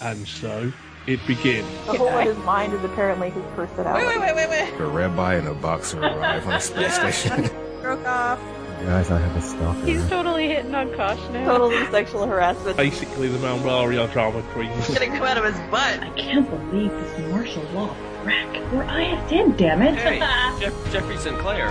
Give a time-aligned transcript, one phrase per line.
[0.00, 0.72] And so
[1.06, 1.66] it begins.
[1.86, 4.06] The hole in his mind is apparently his personality.
[4.06, 4.80] Wait, wait, wait, wait, wait.
[4.80, 7.48] A rabbi and a boxer arrive on a space station.
[7.82, 8.38] Broke off.
[8.84, 9.84] Guys, I have a stalker.
[9.86, 11.46] He's totally hitting on Kosh now.
[11.58, 12.76] Totally sexual harassment.
[12.76, 14.70] Basically, the Mount Varia drama queen.
[14.86, 16.00] Gonna come out of his butt.
[16.00, 18.54] I can't believe this martial law wreck.
[18.72, 19.96] Where I have damn it.
[19.96, 20.18] Hey,
[20.60, 21.68] Jeff- Jeffrey Sinclair.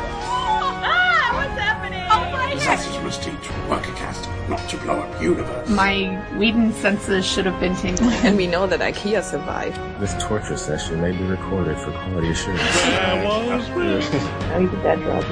[2.67, 3.03] What's happening?
[3.03, 5.69] My Disaster must teach Workcast not to blow up universe.
[5.69, 8.13] My Whedon senses should have been tingling.
[8.27, 9.77] And we know that IKEA survived.
[9.99, 12.61] This torture session may be recorded for quality assurance.
[12.83, 15.23] There was Now he's a dead drug.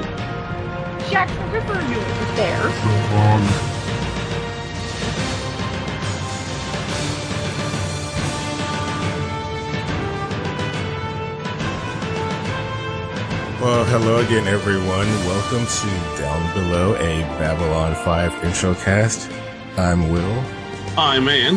[1.10, 3.75] Jack the Ripper knew it was there.
[13.66, 15.08] Well, hello again, everyone.
[15.26, 19.28] Welcome to Down Below, a Babylon 5 intro cast.
[19.76, 20.44] I'm Will.
[20.96, 21.56] I'm in.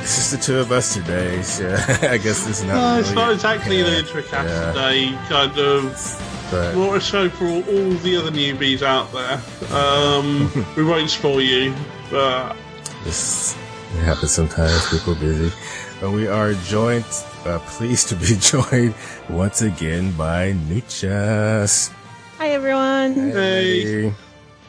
[0.00, 1.68] It's just the two of us today, so
[2.00, 2.76] I guess this is not.
[2.76, 5.18] No, it's really- not exactly yeah, the intro cast yeah, today.
[5.28, 9.38] Kind of But more a show for all, all the other newbies out there.
[9.76, 11.74] Um, we won't spoil you,
[12.10, 12.56] but
[13.04, 13.54] this
[13.96, 14.88] it happens sometimes.
[14.88, 15.54] People are busy.
[16.00, 17.04] But we are joined,
[17.46, 18.94] uh, pleased to be joined
[19.28, 21.90] once again by Nuchas.
[22.38, 23.14] Hi, everyone.
[23.14, 24.12] Hey.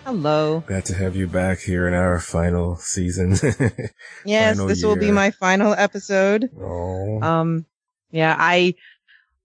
[0.06, 0.64] Hello.
[0.68, 3.36] Glad to have you back here in our final season.
[4.26, 6.50] Yes, Final this will be my final episode.
[6.60, 7.22] oh.
[7.22, 7.66] Um,
[8.12, 8.76] yeah, I,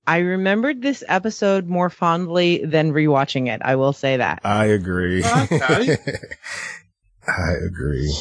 [0.07, 3.61] I remembered this episode more fondly than rewatching it.
[3.65, 4.41] I will say that.
[4.45, 5.25] I agree.
[5.25, 5.97] Okay.
[7.29, 8.15] I agree.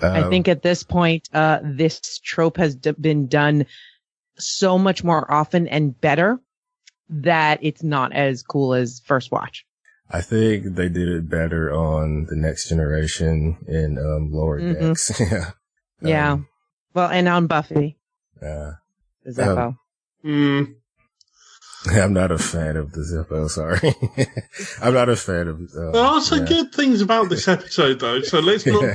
[0.00, 3.66] I Um, think at this point, uh, this trope has d- been done
[4.38, 6.38] so much more often and better
[7.08, 9.64] that it's not as cool as first watch.
[10.10, 14.88] I think they did it better on the next generation in um, lower Mhm.
[14.88, 15.20] decks.
[15.30, 15.50] yeah.
[16.02, 16.32] Yeah.
[16.32, 16.48] Um,
[16.94, 17.98] Well, and on Buffy,
[18.40, 18.72] uh,
[19.24, 19.66] the Zeppo.
[19.68, 19.78] Um,
[20.24, 20.74] mm,
[22.02, 23.48] I'm not a fan of the Zeppo.
[23.48, 23.94] Sorry,
[24.82, 25.56] I'm not a fan of.
[25.76, 28.20] Um, there are some yeah, good things about this episode, though.
[28.22, 28.94] So let's not Yeah.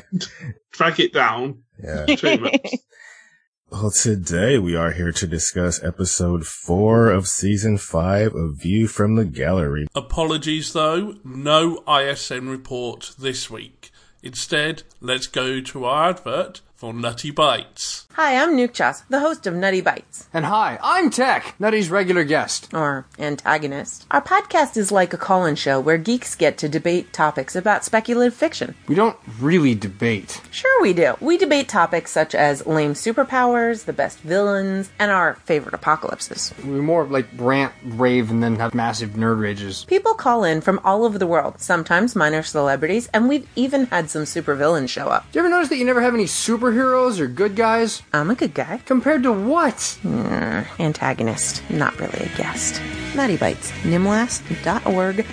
[0.72, 2.06] drag it down Yeah.
[2.08, 2.72] too much.
[3.72, 9.16] Well, today we are here to discuss episode four of season five of View from
[9.16, 9.88] the Gallery.
[9.96, 13.92] Apologies, though, no ISN report this week.
[14.22, 18.08] Instead, let's go to our advert for Nutty Bites.
[18.14, 22.24] Hi, I'm Nuke Chas, the host of Nutty Bites, And hi, I'm Tech, Nutty's regular
[22.24, 22.74] guest.
[22.74, 24.06] or antagonist.
[24.10, 27.86] Our podcast is like a call in show where geeks get to debate topics about
[27.86, 28.74] speculative fiction.
[28.88, 30.42] We don't really debate.
[30.50, 31.16] Sure, we do.
[31.22, 36.52] We debate topics such as lame superpowers, the best villains, and our favorite apocalypses.
[36.66, 39.86] We more like rant, rave, and then have massive nerd rages.
[39.86, 44.10] People call in from all over the world, sometimes minor celebrities, and we've even had
[44.10, 45.32] some supervillains show up.
[45.32, 46.26] Do you ever notice that you never have any
[46.72, 48.02] superheroes or good guys?
[48.14, 48.80] I'm a good guy.
[48.86, 49.98] Compared to what?
[50.80, 52.82] Antagonist, not really a guest.
[53.16, 55.26] Nutty Bites, nimlast.org.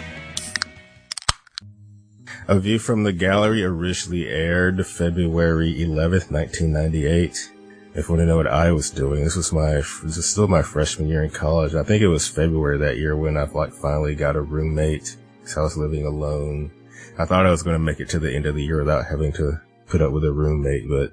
[2.49, 7.53] A View from the Gallery originally aired February 11th, 1998.
[7.95, 10.49] If you want to know what I was doing, this was my, this was still
[10.49, 11.75] my freshman year in college.
[11.75, 15.17] I think it was February that year when I like finally got a roommate.
[15.41, 16.71] because I was living alone.
[17.19, 19.07] I thought I was going to make it to the end of the year without
[19.07, 21.13] having to put up with a roommate, but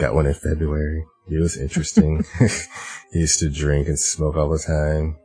[0.00, 1.04] got one in February.
[1.28, 2.24] It was interesting.
[3.12, 5.16] he used to drink and smoke all the time.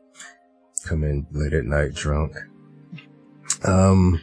[0.86, 2.36] Come in late at night drunk.
[3.64, 4.22] Um,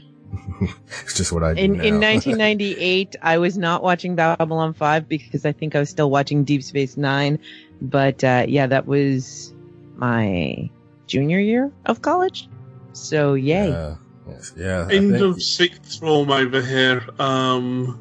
[1.03, 1.85] it's just what I do In, now.
[1.85, 6.45] in 1998, I was not watching Babylon 5 because I think I was still watching
[6.45, 7.39] Deep Space Nine.
[7.81, 9.53] But, uh, yeah, that was
[9.97, 10.71] my
[11.09, 12.49] junior year of college.
[12.93, 13.71] So, yay.
[13.71, 13.97] Yeah,
[14.29, 14.89] yes, yeah.
[14.91, 17.03] End think- of sixth form over here.
[17.19, 17.99] Um,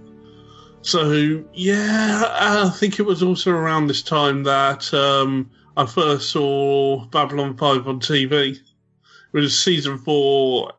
[0.81, 7.05] so yeah, I think it was also around this time that um, I first saw
[7.05, 8.51] Babylon Five on TV.
[8.53, 10.73] It was season four,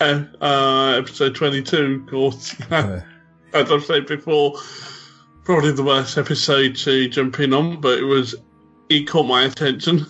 [0.00, 2.04] uh, uh, episode twenty-two.
[2.04, 3.02] Of course, as
[3.72, 4.58] I've said before,
[5.44, 8.34] probably the worst episode to jump in on, but it was
[8.88, 10.06] it caught my attention.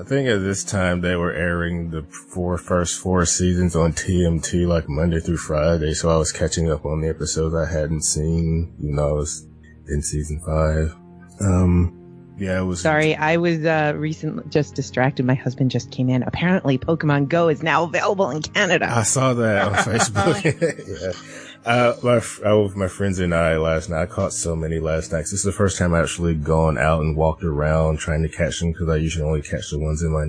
[0.00, 4.66] I think at this time they were airing the four first four seasons on TNT
[4.66, 8.74] like Monday through Friday, so I was catching up on the episodes I hadn't seen.
[8.80, 9.46] You know, I was
[9.88, 10.96] in season five.
[11.40, 12.80] Um, yeah, it was.
[12.80, 15.26] Sorry, I was uh, recently just distracted.
[15.26, 16.22] My husband just came in.
[16.22, 18.88] Apparently, Pokemon Go is now available in Canada.
[18.90, 20.44] I saw that on Facebook.
[21.02, 21.49] yeah.
[21.64, 24.02] Uh, my, f- I was with my friends and I last night.
[24.02, 25.20] I caught so many last night.
[25.20, 28.60] This is the first time I actually gone out and walked around trying to catch
[28.60, 30.22] them because I usually only catch the ones in my,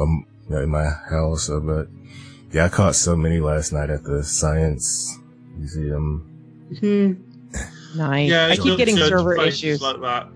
[0.00, 1.44] um, you know, in my house.
[1.44, 1.88] So, but
[2.52, 5.18] yeah, I caught so many last night at the science
[5.56, 6.30] museum.
[6.80, 7.12] Hmm.
[7.96, 8.30] Nice.
[8.30, 9.80] Yeah, I keep getting server issues.
[9.82, 10.28] like that.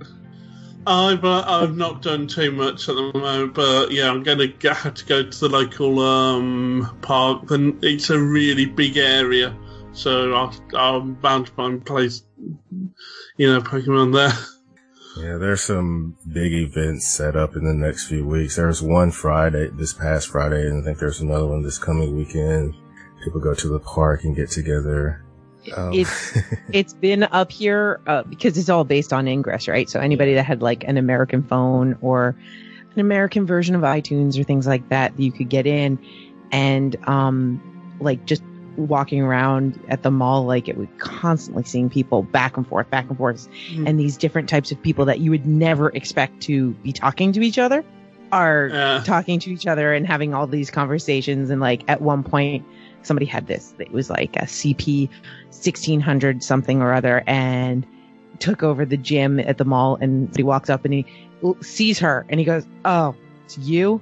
[0.87, 4.75] I've uh, I've not done too much at the moment, but yeah, I'm going to
[4.75, 7.51] have to go to the local um, park.
[7.51, 9.55] And it's a really big area,
[9.93, 12.23] so I'll, I'm bound to find place,
[13.37, 14.33] you know, Pokemon there.
[15.17, 18.57] Yeah, there's some big events set up in the next few weeks.
[18.57, 22.75] There's one Friday, this past Friday, and I think there's another one this coming weekend.
[23.25, 25.25] People go to the park and get together.
[25.77, 26.39] Um, It's
[26.73, 29.91] it's been up here uh, because it's all based on Ingress, right?
[29.91, 32.37] So anybody that had like an American phone or
[32.95, 35.99] an American version of iTunes or things like that, you could get in
[36.51, 37.61] and um
[38.01, 38.43] like just
[38.79, 43.09] walking around at the mall like it would constantly seeing people back and forth back
[43.09, 43.49] and forth.
[43.71, 43.87] Mm-hmm.
[43.87, 47.41] And these different types of people that you would never expect to be talking to
[47.43, 47.85] each other
[48.31, 49.03] are Yeah.
[49.05, 51.51] talking to each other and having all these conversations.
[51.51, 52.65] And like at one point
[53.03, 55.09] somebody had this it was like a cp
[55.51, 57.87] 1600 something or other and
[58.39, 59.97] took over the gym at the mall.
[60.01, 61.07] And he walks up and he
[61.63, 63.15] sees her and he goes oh
[63.45, 64.01] it's you?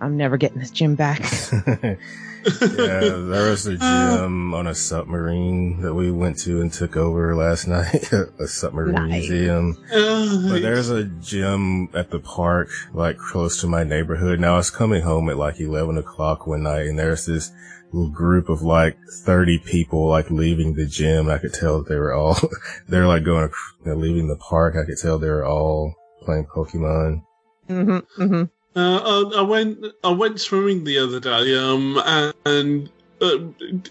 [0.00, 1.20] I'm never getting this gym back
[2.46, 7.34] yeah, there was a gym on a submarine that we went to and took over
[7.34, 8.10] last night.
[8.12, 9.28] a submarine Nice.
[9.28, 9.76] museum.
[9.92, 14.40] Uh, But there's a gym at the park, like close to my neighborhood.
[14.40, 17.50] Now I was coming home at like 11 o'clock one night and there's this
[17.92, 21.28] little group of like 30 people like leaving the gym.
[21.28, 22.36] I could tell that they were all,
[22.88, 23.50] they're like going,
[23.84, 24.74] you know, leaving the park.
[24.76, 27.22] I could tell they were all playing Pokemon.
[27.68, 28.44] hmm hmm
[28.76, 32.00] Uh, I, I went I went swimming the other day, um,
[32.44, 32.90] and
[33.22, 33.38] uh,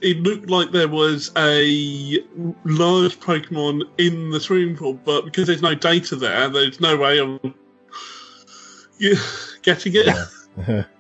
[0.01, 2.19] it looked like there was a
[2.65, 7.19] large Pokemon in the swimming pool, but because there's no data there, there's no way
[7.19, 7.39] of
[9.63, 10.85] getting it.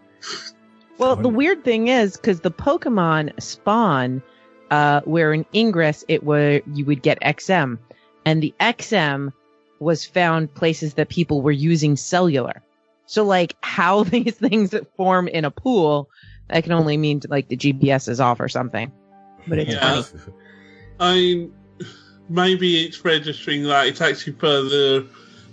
[0.97, 4.23] Well, the weird thing is because the Pokemon spawn,
[4.71, 7.77] uh, where in Ingress it were you would get XM,
[8.25, 9.33] and the XM
[9.79, 12.63] was found places that people were using cellular.
[13.05, 16.09] So like how these things form in a pool,
[16.49, 18.91] that can only mean like the GPS is off or something.
[19.47, 20.01] But it's Yeah.
[20.01, 20.33] funny.
[20.99, 21.53] I mean,
[22.29, 25.05] maybe it's registering that it's actually further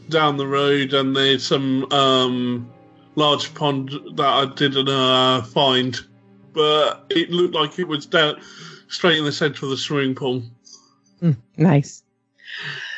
[0.09, 2.71] down the road, and there's some um,
[3.15, 5.99] large pond that I didn't uh, find,
[6.53, 8.41] but it looked like it was down
[8.89, 10.43] straight in the centre of the swimming pool.
[11.21, 12.03] Mm, nice.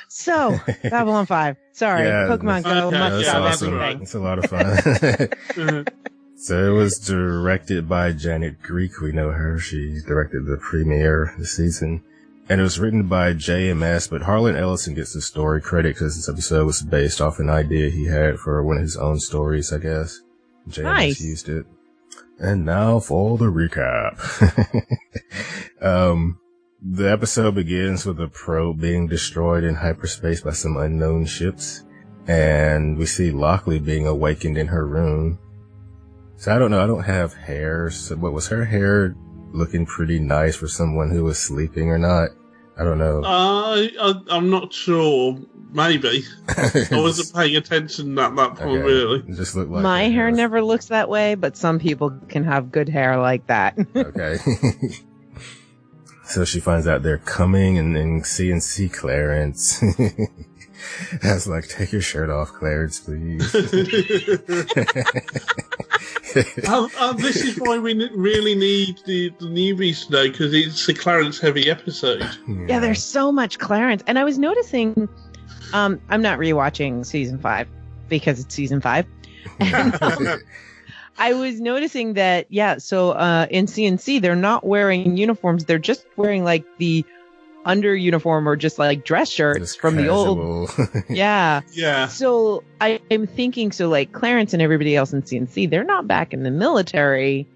[0.08, 1.56] So Babylon Five.
[1.74, 2.86] Sorry, Yeah, Pokemon Go.
[2.86, 3.74] okay, Much of awesome.
[3.74, 4.02] everything.
[4.02, 5.84] It's a lot of fun.
[6.36, 9.00] so it was directed by Janet Greek.
[9.00, 9.58] We know her.
[9.58, 12.02] She directed the premiere this season.
[12.48, 16.28] And it was written by JMS, but Harlan Ellison gets the story credit because this
[16.28, 19.78] episode was based off an idea he had for one of his own stories, I
[19.78, 20.20] guess.
[20.68, 21.20] JMS Nice.
[21.20, 21.66] used it.
[22.38, 24.14] And now for the recap.
[25.84, 26.38] um,
[26.86, 31.82] the episode begins with a probe being destroyed in hyperspace by some unknown ships.
[32.26, 35.38] And we see Lockley being awakened in her room.
[36.36, 37.90] So I don't know, I don't have hair.
[37.90, 39.14] So what was her hair
[39.52, 42.31] looking pretty nice for someone who was sleeping or not?
[42.78, 43.22] I don't know.
[43.22, 45.38] Uh, I, I I'm not sure.
[45.72, 48.60] Maybe I wasn't paying attention at that point.
[48.60, 48.82] Okay.
[48.82, 51.78] Really, It just looked like My her hair was- never looks that way, but some
[51.78, 53.76] people can have good hair like that.
[53.96, 54.38] Okay.
[56.26, 59.82] so she finds out they're coming and then CNC Clarence.
[61.22, 63.54] I was like, take your shirt off, Clarence, please.
[66.69, 70.88] um, um, this is why we n- really need the, the newbies today because it's
[70.88, 72.28] a Clarence heavy episode.
[72.69, 74.02] Yeah, there's so much Clarence.
[74.06, 75.08] And I was noticing,
[75.72, 77.69] um, I'm not rewatching season five
[78.08, 79.06] because it's season five.
[79.60, 80.40] And, um,
[81.18, 85.64] I was noticing that, yeah, so uh, in CNC, they're not wearing uniforms.
[85.64, 87.04] They're just wearing like the
[87.64, 90.70] under uniform or just like dress shirts Just from the old.
[91.08, 91.62] Yeah.
[91.72, 96.06] Yeah, So I am thinking, so like Clarence and everybody else in CNC, they're not
[96.06, 97.46] back in the military.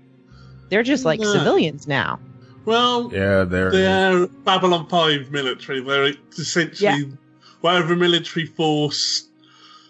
[0.70, 1.32] They're just like No.
[1.32, 2.20] civilians now.
[2.64, 5.80] well, yeah, they're, they're Babylon Five military.
[5.80, 7.12] They're essentially
[7.60, 9.26] whatever military force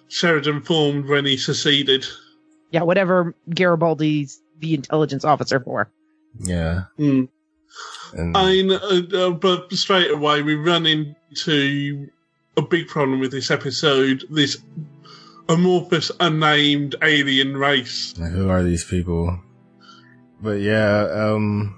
[0.09, 2.07] Sheridan formed when he seceded.
[2.71, 5.91] Yeah, whatever Garibaldi's the intelligence officer for.
[6.41, 6.85] yeah.
[6.97, 7.25] Hmm.
[8.13, 12.09] And I mean, uh, uh, but straight away we run into
[12.57, 14.25] a big problem with this episode.
[14.31, 14.59] This
[15.49, 18.15] amorphous, unnamed alien race.
[18.17, 19.41] Who are these people?
[20.41, 21.77] But yeah, um,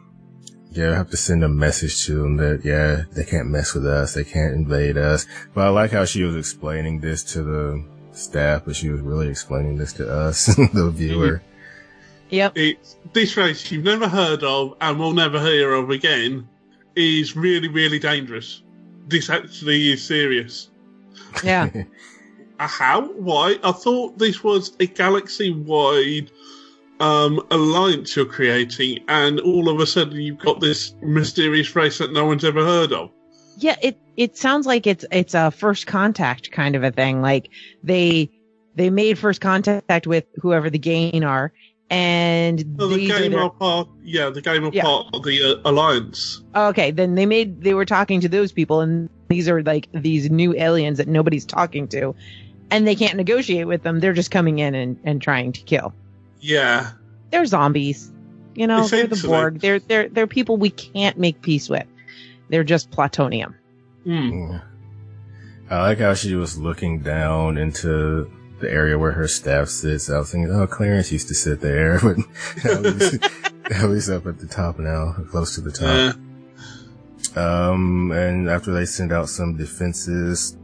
[0.70, 3.86] yeah, I have to send a message to them that, yeah, they can't mess with
[3.86, 4.14] us.
[4.14, 5.26] They can't invade us.
[5.54, 9.28] But I like how she was explaining this to the staff, but she was really
[9.28, 11.42] explaining this to us, the viewer.
[12.30, 12.52] Yep.
[12.56, 16.48] It's this race you've never heard of and will never hear of again
[16.94, 18.62] is really, really dangerous.
[19.08, 20.70] this actually is serious.
[21.42, 21.68] Yeah.
[22.58, 23.08] How?
[23.12, 23.56] Why?
[23.64, 26.30] I thought this was a galaxy-wide
[27.00, 32.12] um, alliance you're creating, and all of a sudden you've got this mysterious race that
[32.12, 33.10] no one's ever heard of.
[33.60, 37.20] Yeah, it it sounds like it's it's a first contact kind of a thing.
[37.22, 37.50] Like
[37.82, 38.30] they
[38.74, 41.52] they made first contact with whoever the Gaim are,
[41.90, 44.82] and the are Gaim are part, yeah, the Gaim are Yeah.
[44.84, 46.42] part of the uh, alliance.
[46.54, 46.90] okay.
[46.90, 50.54] Then they made they were talking to those people, and these are like these new
[50.54, 52.14] aliens that nobody's talking to,
[52.70, 54.00] and they can't negotiate with them.
[54.00, 55.92] They're just coming in and and trying to kill.
[56.40, 56.92] Yeah,
[57.30, 58.10] They're zombies,
[58.54, 58.86] you know.
[58.86, 59.60] They're the Borg.
[59.60, 61.86] They're they're they're people we can't make peace with.
[62.50, 63.54] They're just plutonium.
[64.04, 64.60] Yeah.
[65.70, 70.10] I like how she was looking down into the area where her staff sits.
[70.10, 72.18] I was thinking, oh, Clarence used to sit there, but
[73.70, 76.16] at least, up at the top now, close to the top.
[77.36, 80.56] Um, and after they send out some defenses,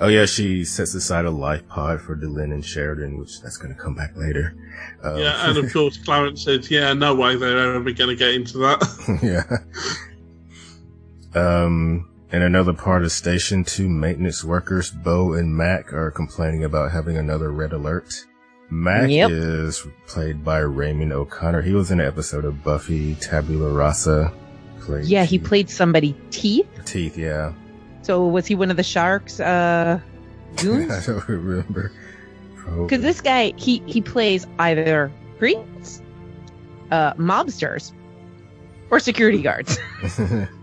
[0.00, 3.74] oh yeah, she sets aside a life pod for Delenn and Sheridan, which that's going
[3.74, 4.54] to come back later.
[5.02, 8.34] Um, yeah, and of course Clarence said, "Yeah, no way they're ever going to get
[8.34, 8.82] into that."
[9.22, 9.56] yeah.
[11.34, 16.90] Um, in another part of Station 2, maintenance workers Bo and Mac are complaining about
[16.92, 18.24] having another red alert.
[18.70, 19.30] Mac Yep.
[19.30, 21.60] is played by Raymond O'Connor.
[21.62, 24.32] He was in an episode of Buffy Tabula Rasa.
[24.80, 26.66] Played Yeah, he played somebody teeth.
[26.86, 27.52] Teeth, yeah.
[28.00, 29.40] So was he one of the sharks?
[29.40, 30.00] Uh,
[30.58, 31.92] I don't remember.
[32.78, 36.00] Because this guy, he he plays either priests,
[36.90, 37.92] uh, mobsters,
[38.90, 39.78] or security guards.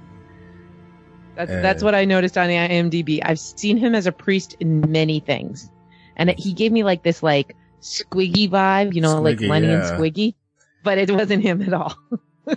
[1.39, 3.22] That's that's Uh, what I noticed on the IMDb.
[3.24, 5.72] I've seen him as a priest in many things,
[6.17, 9.69] and it, he gave me like this like squiggy vibe, you know, like Squiggy, Lenny
[9.74, 9.84] and.
[9.84, 10.36] Squiggy,
[10.84, 11.96] but it wasn't him at all.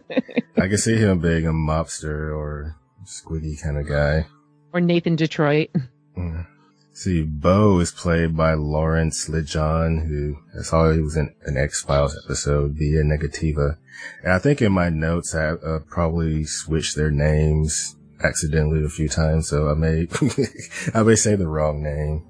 [0.59, 2.75] I can see him being a mobster or
[3.07, 4.27] squiggy kind of guy.
[4.73, 5.71] or Nathan Detroit.
[6.19, 6.47] Mm.
[6.95, 11.83] See, Bo is played by Lawrence LeJohn, who I saw he was in an X
[11.83, 13.77] Files episode via Negativa.
[14.25, 19.09] And I think in my notes I uh, probably switched their names accidentally a few
[19.09, 20.07] times, so I may
[20.95, 22.25] I may say the wrong name.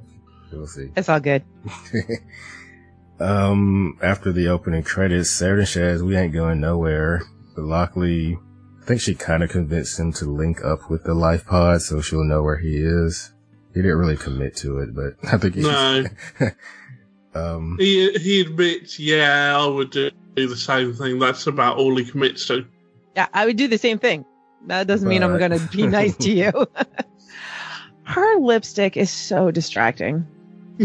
[0.53, 0.91] We'll see.
[0.97, 1.43] It's all good.
[3.21, 7.23] Um, after the opening credits, Sarah says we ain't going nowhere.
[7.55, 8.37] But Lockley,
[8.83, 12.01] I think she kind of convinced him to link up with the life pod so
[12.01, 13.33] she'll know where he is.
[13.75, 16.05] He didn't really commit to it, but I think he No.
[17.35, 21.95] um, he he admits, "Yeah, I would do, do the same thing." That's about all
[21.97, 22.67] he commits to.
[23.15, 24.25] Yeah, I would do the same thing.
[24.67, 26.53] That doesn't mean I'm going to be nice to you.
[28.05, 30.27] Her lipstick is so distracting.
[30.81, 30.85] I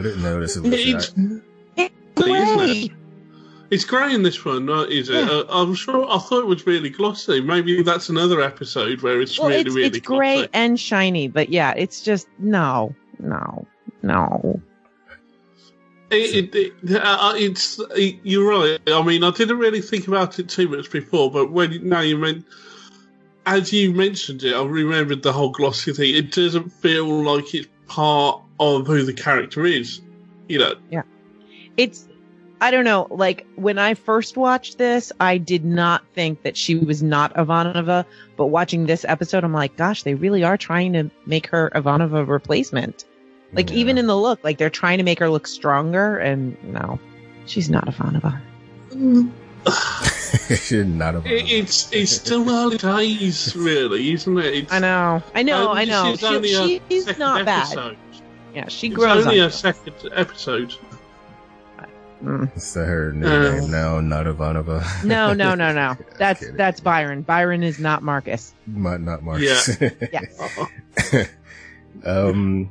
[0.00, 1.42] didn't notice it was It's, that.
[1.76, 2.84] It's Isn't great.
[2.86, 2.92] it?
[3.70, 5.14] it's grey in this one, uh, is it?
[5.14, 5.30] Yeah.
[5.30, 6.04] Uh, I'm sure.
[6.10, 7.40] I thought it was really glossy.
[7.40, 11.48] Maybe that's another episode where it's Well, really, it's, really it's gray and shiny, but
[11.48, 13.66] yeah, it's just no, no,
[14.02, 14.60] no.
[16.10, 18.78] It, it, it, uh, it's it, you're right.
[18.88, 22.18] I mean, I didn't really think about it too much before, but when now you
[22.18, 22.44] meant
[23.46, 26.14] as you mentioned it, I remembered the whole glossy thing.
[26.14, 30.00] It doesn't feel like it's part of who the character is.
[30.48, 31.02] You know, Yeah,
[31.76, 32.08] It's
[32.60, 33.08] I don't know.
[33.10, 38.04] Like when I first watched this, I did not think that she was not Ivanova.
[38.36, 42.26] But watching this episode, I'm like, gosh, they really are trying to make her Ivanova
[42.26, 43.04] replacement.
[43.52, 43.76] Like Yeah.
[43.76, 47.00] even in the look, like they're trying to make her look stronger, and no,
[47.46, 48.40] she's not Ivanova.
[48.90, 49.30] Mm.
[50.72, 54.54] Not a it, it's it's still early days, really, isn't it?
[54.54, 56.10] It's, I know, I know, and I know.
[56.12, 57.62] this is only a She, she's second not bad.
[57.66, 57.96] episode.
[58.54, 60.74] Yeah, she It's grows only on a second episode.
[62.22, 62.56] Mm.
[62.56, 63.60] Is that her new Uh.
[63.60, 64.00] name now?
[64.00, 65.04] Not Ivanova.
[65.04, 65.96] No, no, no, no.
[66.18, 67.22] That's that's Byron.
[67.22, 68.54] Byron is not Marcus.
[68.66, 69.76] Not, not Marcus.
[70.12, 70.58] Yes.
[72.04, 72.70] um,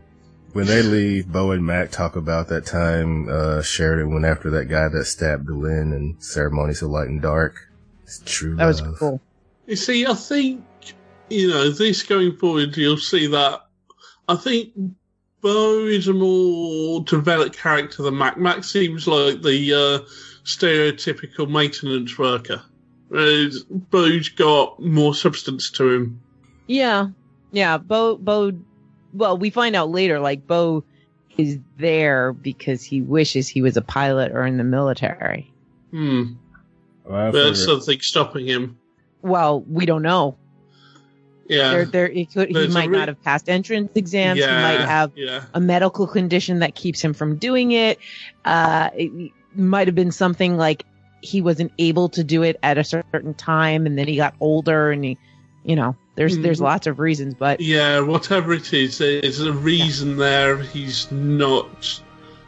[0.54, 4.66] when they leave, Bo and Mac talk about that time uh, Sheridan went after that
[4.66, 7.70] guy that stabbed Lynn and Ceremonies of Light and Dark.
[8.04, 9.22] It's true That was cool.
[9.68, 10.64] You see, I think
[11.30, 12.76] you know this going forward.
[12.76, 13.62] You'll see that.
[14.28, 14.74] I think
[15.42, 18.38] Bo is a more developed character than Mac.
[18.38, 20.10] Mac seems like the uh,
[20.44, 22.62] stereotypical maintenance worker.
[23.08, 26.22] Whereas Bo's got more substance to him.
[26.68, 27.08] Yeah,
[27.52, 27.78] yeah.
[27.78, 28.54] Bo, Bo.
[29.14, 30.20] Well, we find out later.
[30.20, 30.84] Like Bo
[31.38, 35.52] is there because he wishes he was a pilot or in the military.
[35.92, 36.34] Hmm.
[37.06, 38.78] Well, There's figured- something stopping him.
[39.22, 40.38] Well, we don't know.
[41.48, 41.72] Yeah.
[41.72, 42.08] There, there.
[42.08, 44.40] He, could, he might re- not have passed entrance exams.
[44.40, 44.48] yeah.
[44.56, 45.44] He might have Yeah.
[45.54, 48.00] a medical condition that keeps him from doing it.
[48.46, 50.86] Uh, it might have been something like
[51.22, 54.92] he wasn't able to do it at a certain time, and then he got older,
[54.92, 55.18] and he,
[55.64, 60.18] you know, There's there's lots of reasons, but Yeah, whatever it is, there's a reason
[60.18, 60.58] there.
[60.58, 62.02] He's not,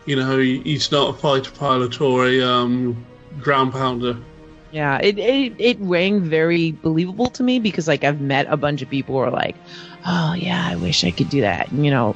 [0.05, 3.05] you know, he's not a fighter pilot or a um,
[3.39, 4.17] ground pounder.
[4.71, 8.81] yeah, it, it it rang very believable to me because like I've met a bunch
[8.81, 9.55] of people who are like,
[10.05, 11.71] oh yeah, I wish I could do that.
[11.71, 12.15] And, you know,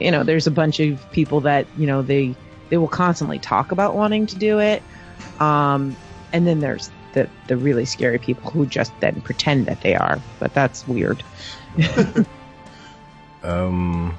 [0.00, 2.34] you know, there's a bunch of people that you know they
[2.70, 4.82] they will constantly talk about wanting to do it,
[5.40, 5.94] um,
[6.32, 10.20] and then there's the the really scary people who just then pretend that they are,
[10.38, 11.24] but that's weird.
[13.42, 14.16] Um,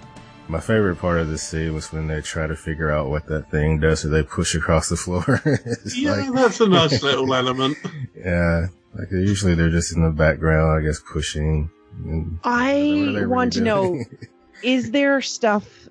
[0.47, 3.51] my favorite part of the scene was when they try to figure out what that
[3.51, 5.41] thing does, so they push across the floor.
[5.95, 7.77] Yeah, like, that's a nice little element.
[8.15, 11.69] yeah, like usually they're just in the background, I guess, pushing.
[12.05, 14.01] and- I want to know
[14.63, 15.89] is there stuff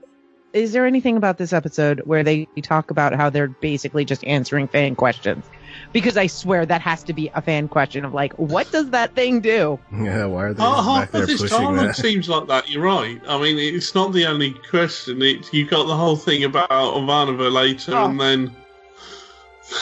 [0.52, 4.66] is there anything about this episode where they talk about how they're basically just answering
[4.66, 5.44] fan questions
[5.92, 9.14] because i swear that has to be a fan question of like what does that
[9.14, 11.96] thing do yeah, why are they Oh, back half there of this pushing dialogue that?
[11.96, 12.68] seems like that.
[12.70, 13.20] You're right.
[13.28, 15.20] I mean, it's not the only question.
[15.22, 18.06] It's you got the whole thing about Ivanova later, Oh.
[18.06, 18.56] and then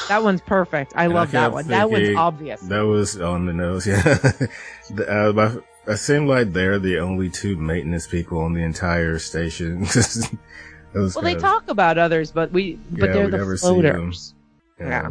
[0.08, 3.20] that one's perfect i And I love that one that one's thinking- obvious That was
[3.20, 4.02] on the nose, yeah.
[4.90, 9.18] The, uh, my, it seemed like they're the only two maintenance people on the entire
[9.18, 9.86] station.
[10.94, 13.36] It was well they kinda- talk about others but we but Yeah, they're we the
[13.38, 13.80] never see them.
[13.82, 14.34] floaters
[14.78, 15.10] yeah.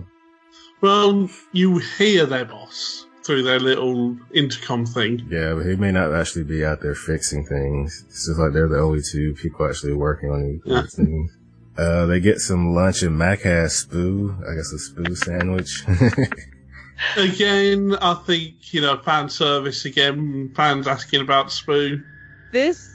[0.84, 5.26] Well, you hear their boss through their little intercom thing.
[5.32, 8.04] Yeah, but he may not actually be out there fixing things.
[8.08, 10.82] It's just like they're the only two people actually working on these Yeah.
[11.06, 11.32] things.
[11.78, 15.84] Uh, they get some lunch and Mac has Spoo, I guess a Spoo sandwich.
[17.18, 20.52] Again, I think you know fan service again.
[20.56, 22.04] Fans asking about Spoo.
[22.52, 22.90] this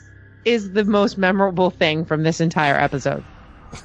[0.45, 3.23] is the most memorable thing from this entire episode.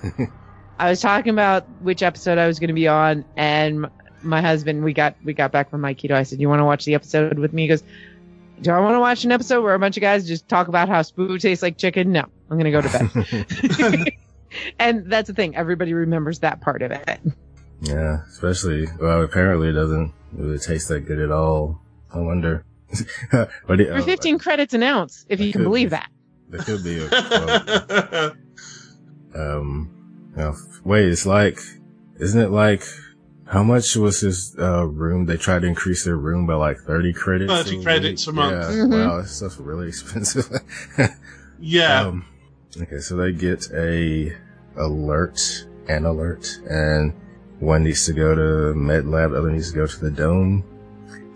[0.78, 3.86] I was talking about which episode I was going to be on, and
[4.22, 6.12] my husband, we got we got back from Aikido.
[6.12, 7.82] I said, "You want to watch the episode with me?" He goes,
[8.60, 10.88] "Do I want to watch an episode where a bunch of guys just talk about
[10.88, 14.12] how spoo tastes like chicken?" No, I'm going to go to bed.
[14.78, 17.20] and that's the thing; everybody remembers that part of it.
[17.82, 21.80] yeah, especially, well, apparently it doesn't really taste that good at all.
[22.12, 22.64] I wonder.
[23.32, 25.96] but it, For 15 credits an ounce, if you can believe be.
[25.96, 26.10] that.
[26.48, 27.08] There could be a,
[29.34, 29.93] well, um,
[30.36, 31.58] well, wait, it's like,
[32.18, 32.82] isn't it like,
[33.46, 35.26] how much was his, uh, room?
[35.26, 37.52] They tried to increase their room by like 30 credits.
[37.52, 38.36] 30 credits a week.
[38.36, 38.52] month.
[38.52, 38.82] Yeah.
[38.84, 38.90] Mhm.
[39.06, 40.50] Wow, this stuff's really expensive.
[41.60, 42.24] yeah, Um,
[42.80, 44.34] okay, so they get a
[44.76, 47.12] alert, an alert, and
[47.60, 50.64] one needs to go to med lab, the other needs to go to the dome.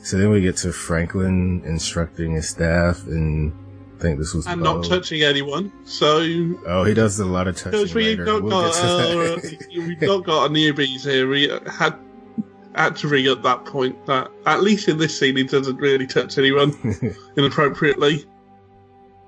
[0.03, 3.53] So then we get to Franklin instructing his staff, and
[3.99, 4.75] I think this was and Bo.
[4.77, 5.73] not touching anyone.
[5.85, 6.19] So
[6.67, 9.41] Oh, he does a lot of touching because we've not We'll got uh,
[9.77, 11.29] we've not got a newbies here.
[11.29, 11.99] We had
[12.77, 16.07] had to ring at that point that at least in this scene he doesn't really
[16.07, 16.73] touch anyone
[17.37, 18.25] inappropriately.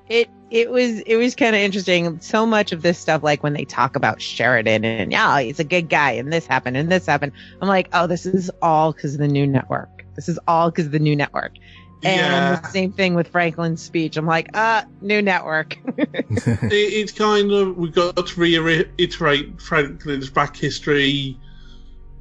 [0.09, 2.21] It it was it was kind of interesting.
[2.21, 5.65] So much of this stuff, like when they talk about Sheridan and yeah, he's a
[5.65, 7.33] good guy, and this happened and this happened.
[7.61, 10.05] I'm like, oh, this is all because of the new network.
[10.15, 11.55] This is all because of the new network.
[12.03, 12.61] And Yeah.
[12.61, 14.17] the same thing with Franklin's speech.
[14.17, 15.79] I'm like, uh, new network.
[15.97, 21.39] It, it's kind of we've got to reiterate Franklin's back history,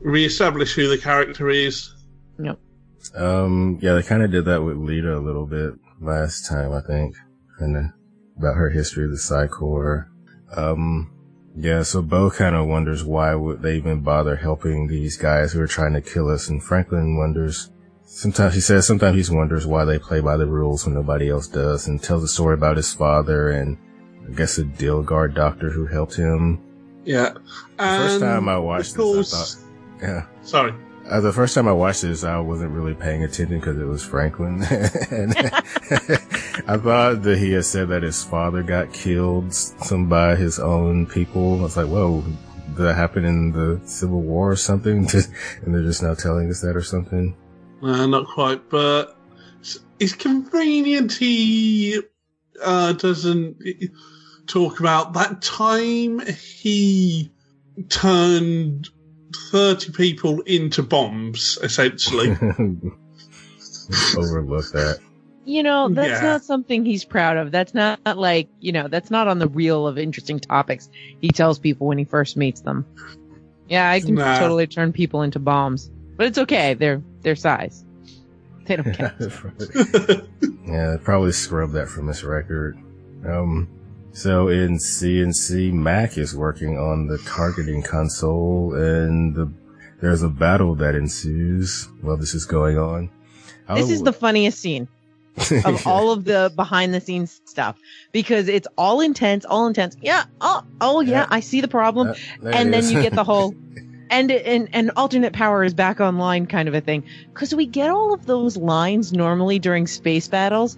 [0.01, 1.93] re-establish who the character is.
[2.41, 2.59] Yep.
[3.15, 6.81] Um, yeah, they kind of did that with Lyta a little bit last time, I
[6.81, 7.15] think,
[7.59, 7.91] and
[8.37, 10.09] about her history of the Psi Corps.
[10.55, 11.11] Um,
[11.55, 15.61] yeah, so Bo kind of wonders why would they even bother helping these guys who
[15.61, 17.69] are trying to kill us, and Franklin wonders.
[18.11, 21.47] Sometimes he says sometimes he wonders why they play by the rules when nobody else
[21.47, 23.77] does, and tells a story about his father and
[24.27, 26.59] I guess a Dilgar doctor who helped him.
[27.05, 27.33] Yeah.
[27.77, 30.25] The first time I watched this, I thought, yeah.
[30.41, 30.73] Sorry.
[31.07, 34.03] Uh, the first time I watched this, I wasn't really paying attention because it was
[34.03, 34.63] Franklin.
[35.11, 35.33] and
[36.67, 41.05] I thought that he had said that his father got killed some by his own
[41.05, 41.59] people.
[41.59, 44.97] I was like, whoa, did that happen in the Civil War or something?
[45.63, 47.35] and they're just now telling us that or something.
[47.81, 49.15] Uh, not quite, but
[49.61, 52.01] it's- it's convenient he
[52.61, 53.57] uh, doesn't
[54.47, 57.31] talk about that time he
[57.87, 58.89] turned
[59.51, 62.29] 30 people into bombs, essentially.
[64.15, 64.99] Overlook that.
[65.45, 66.27] you know, that's Yeah.
[66.29, 67.51] not something he's proud of.
[67.51, 70.89] That's not like, you know, that's not on the reel of interesting topics
[71.21, 72.85] he tells people when he first meets them.
[73.67, 74.37] Yeah, I can Nah.
[74.37, 76.73] totally turn people into bombs, but it's okay.
[76.75, 77.85] They're their size.
[78.65, 79.15] They don't care.
[80.67, 82.77] yeah, probably scrub that from his record.
[83.25, 83.67] Um,
[84.11, 89.51] so in CNC, Mac is working on the targeting console, and the,
[90.01, 93.09] there's a battle that ensues while this is going on.
[93.67, 94.87] I This is the funniest scene.
[95.63, 97.77] of all of the behind the scenes stuff
[98.11, 99.95] because it's all intense, all intense.
[100.01, 100.25] Yeah.
[100.41, 101.27] Oh, oh yeah, Yeah.
[101.29, 102.09] I see the problem.
[102.09, 103.55] Uh, and then you get the whole
[104.09, 107.89] and and and alternate power is back online kind of a thing because we get
[107.89, 110.77] all of those lines normally during space battles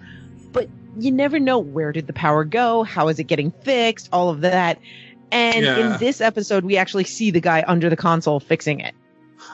[0.52, 0.68] but
[0.98, 4.40] you never know where did the power go how is it getting fixed all of
[4.42, 4.78] that
[5.30, 5.94] and Yeah.
[5.94, 8.94] in this episode we actually see the guy under the console fixing it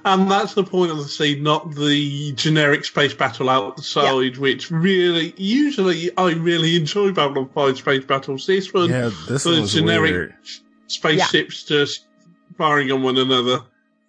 [0.04, 5.32] And that's the point of the scene, not the generic space battle outside, which really,
[5.38, 8.44] usually, I really enjoy Babylon 5 space battles.
[8.46, 10.34] This one, yeah, this the was generic weird.
[10.88, 12.04] spaceships just
[12.58, 13.60] firing on one another.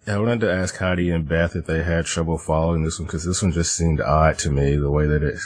[0.06, 3.06] Yeah, I wanted to ask Heidi and Beth if they had trouble following this one
[3.06, 5.38] because this one just seemed odd to me the way that it,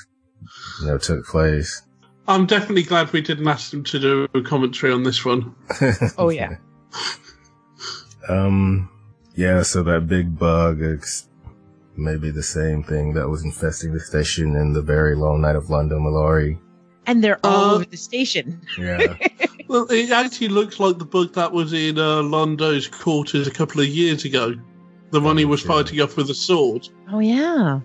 [0.81, 1.83] you know, took place.
[2.27, 5.55] I'm definitely glad we didn't ask them to do a commentary on this one.
[6.19, 6.57] oh yeah
[8.29, 8.89] Um,
[9.35, 11.29] yeah, so that big bug is
[11.97, 15.65] maybe the same thing that was infesting the station in the very long night of
[15.65, 16.59] Londo, Mollari.
[17.07, 19.17] and they're all Uh, over the station Yeah.
[19.69, 23.81] Well, it actually looks like the bug that was in uh, Londo's quarters a couple
[23.81, 24.55] of years ago.
[25.11, 25.69] The one he was Okay.
[25.69, 26.89] fighting off with a sword.
[27.13, 27.81] oh yeah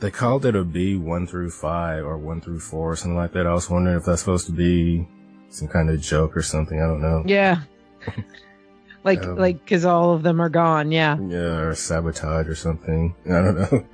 [0.00, 3.32] they called it a B one through five or one through four or something like
[3.34, 3.46] that.
[3.46, 5.06] I was wondering if that's supposed to be
[5.48, 6.80] some kind of joke or something.
[6.82, 7.22] I don't know.
[7.24, 7.60] yeah
[9.04, 13.14] like Um, like because all of them are gone yeah Yeah, or sabotage or something.
[13.26, 13.84] I don't know.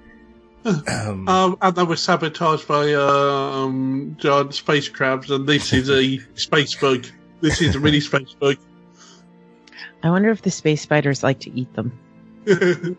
[0.89, 3.03] um, Um, and they were sabotaged by uh,
[3.65, 7.05] um, giant space crabs, and this is a space bug.
[7.41, 8.57] This is a mini space bug.
[10.03, 11.93] i wonder if the space spiders like to eat them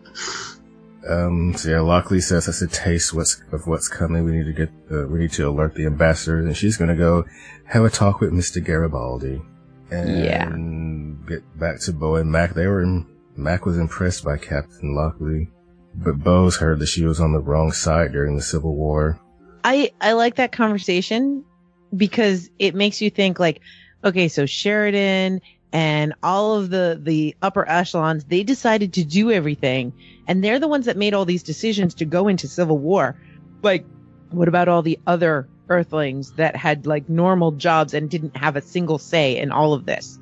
[1.08, 4.24] Um, so yeah, Lockley says that's a taste what's, of what's coming.
[4.24, 6.96] We need to get, uh, we need to alert the ambassador and she's going to
[6.96, 7.24] go
[7.64, 8.62] have a talk with Mr.
[8.62, 9.40] Garibaldi
[9.90, 12.54] and get back to Bo and Mac.
[12.54, 15.48] They were in, Mac was impressed by Captain Lockley,
[15.94, 19.18] but Bo's heard that she was on the wrong side during the Civil War.
[19.64, 21.44] I I like that conversation
[21.94, 23.60] because it makes you think like,
[24.04, 25.40] okay, so Sheridan
[25.72, 29.92] and all of the the upper echelons, they decided to do everything,
[30.26, 33.16] and they're the ones that made all these decisions to go into civil war.
[33.62, 33.84] Like,
[34.30, 38.60] what about all the other Earthlings that had like normal jobs and didn't have a
[38.60, 40.18] single say in all of this?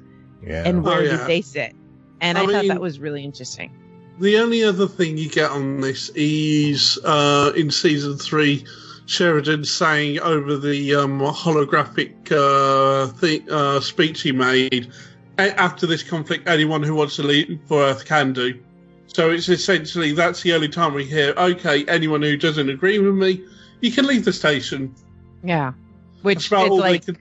[0.46, 0.62] Yeah.
[0.66, 1.16] And where Oh, yeah.
[1.16, 1.74] did they sit?
[2.20, 3.72] And I, I thought that was really interesting.
[4.18, 8.64] The only other thing you get on this is uh, in season three,
[9.08, 14.92] Sheridan saying over the um, holographic uh, thi- uh, speech he made
[15.38, 18.58] "A- after this conflict, anyone who wants to leave for Earth can do.
[19.06, 23.14] So it's essentially that's the only time we hear, okay, anyone who doesn't agree with
[23.14, 23.42] me,
[23.80, 24.94] you can leave the station.
[25.42, 25.72] Yeah,
[26.20, 27.16] which they like can-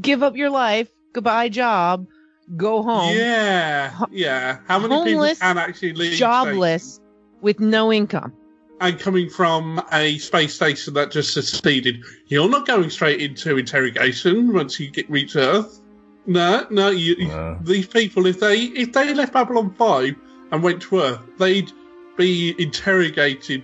[0.00, 2.08] give up your life, goodbye job,
[2.56, 3.14] go home.
[3.14, 4.58] Yeah, yeah.
[4.66, 6.18] How many Homeless, people can actually leave?
[6.18, 7.00] jobless
[7.40, 8.32] with no income.
[8.80, 14.52] And coming from a space station that just succeeded, you're not going straight into interrogation
[14.52, 15.80] once you get reach Earth.
[16.26, 16.90] No, no.
[16.90, 17.58] You, No.
[17.62, 20.14] These people, if they if they left Babylon Five
[20.50, 21.70] and went to Earth, they'd
[22.16, 23.62] be interrogated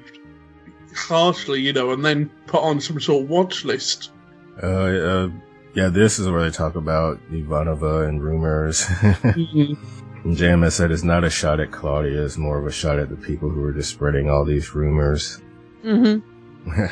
[0.95, 4.11] harshly, you know, and then put on some sort of watch list.
[4.63, 5.29] Uh, uh,
[5.75, 8.87] yeah, this is where they talk about Ivanova and rumors.
[9.03, 9.77] And
[10.35, 13.17] JMS said it's not a shot at Claudia, it's more of a shot at the
[13.17, 15.41] people who are just spreading all these rumors.
[15.83, 16.19] hmm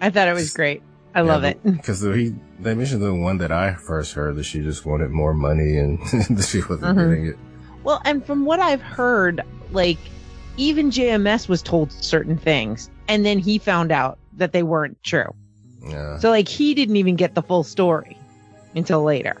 [0.00, 0.82] I thought it was great.
[1.14, 1.60] I love it.
[1.64, 5.34] Because he, they mentioned the one that I first heard that she just wanted more
[5.34, 5.98] money and
[6.30, 7.08] that she wasn't Mhm.
[7.10, 7.38] getting it.
[7.82, 9.40] Well, and from what I've heard,
[9.72, 9.98] like
[10.56, 15.34] even JMS was told certain things, and then he found out that they weren't true.
[15.84, 16.18] Yeah.
[16.18, 18.16] So like he didn't even get the full story
[18.76, 19.36] until later.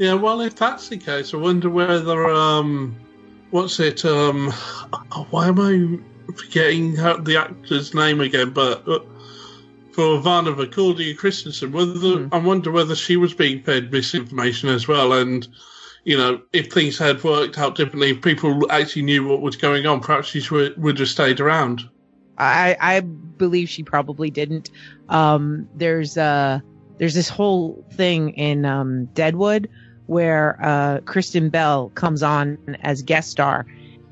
[0.00, 2.96] Yeah, well, if that's the case, I wonder whether um,
[3.50, 4.02] what's it?
[4.02, 4.50] Um,
[5.28, 8.48] why am I forgetting the actor's name again?
[8.48, 9.00] But uh,
[9.92, 15.12] for Varnava, Claudia Christian, whether I wonder whether she was being fed misinformation as well,
[15.12, 15.46] and
[16.04, 19.84] you know, if things had worked out differently, if people actually knew what was going
[19.84, 21.86] on, perhaps she would, would have stayed around.
[22.38, 24.70] I I believe she probably didn't.
[25.10, 26.60] Um, there's uh
[26.96, 29.68] there's this whole thing in um, Deadwood
[30.10, 33.66] where uh, Kristen Bell comes on as guest star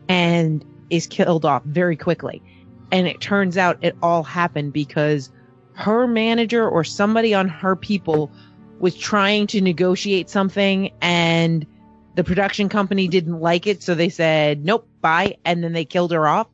[0.09, 2.43] and is killed off very quickly,
[2.91, 5.31] and it turns out it all happened because
[5.75, 8.31] her manager or somebody on her people
[8.79, 11.67] was trying to negotiate something and
[12.15, 16.11] the production company didn't like it so they said nope bye and then they killed
[16.11, 16.49] her off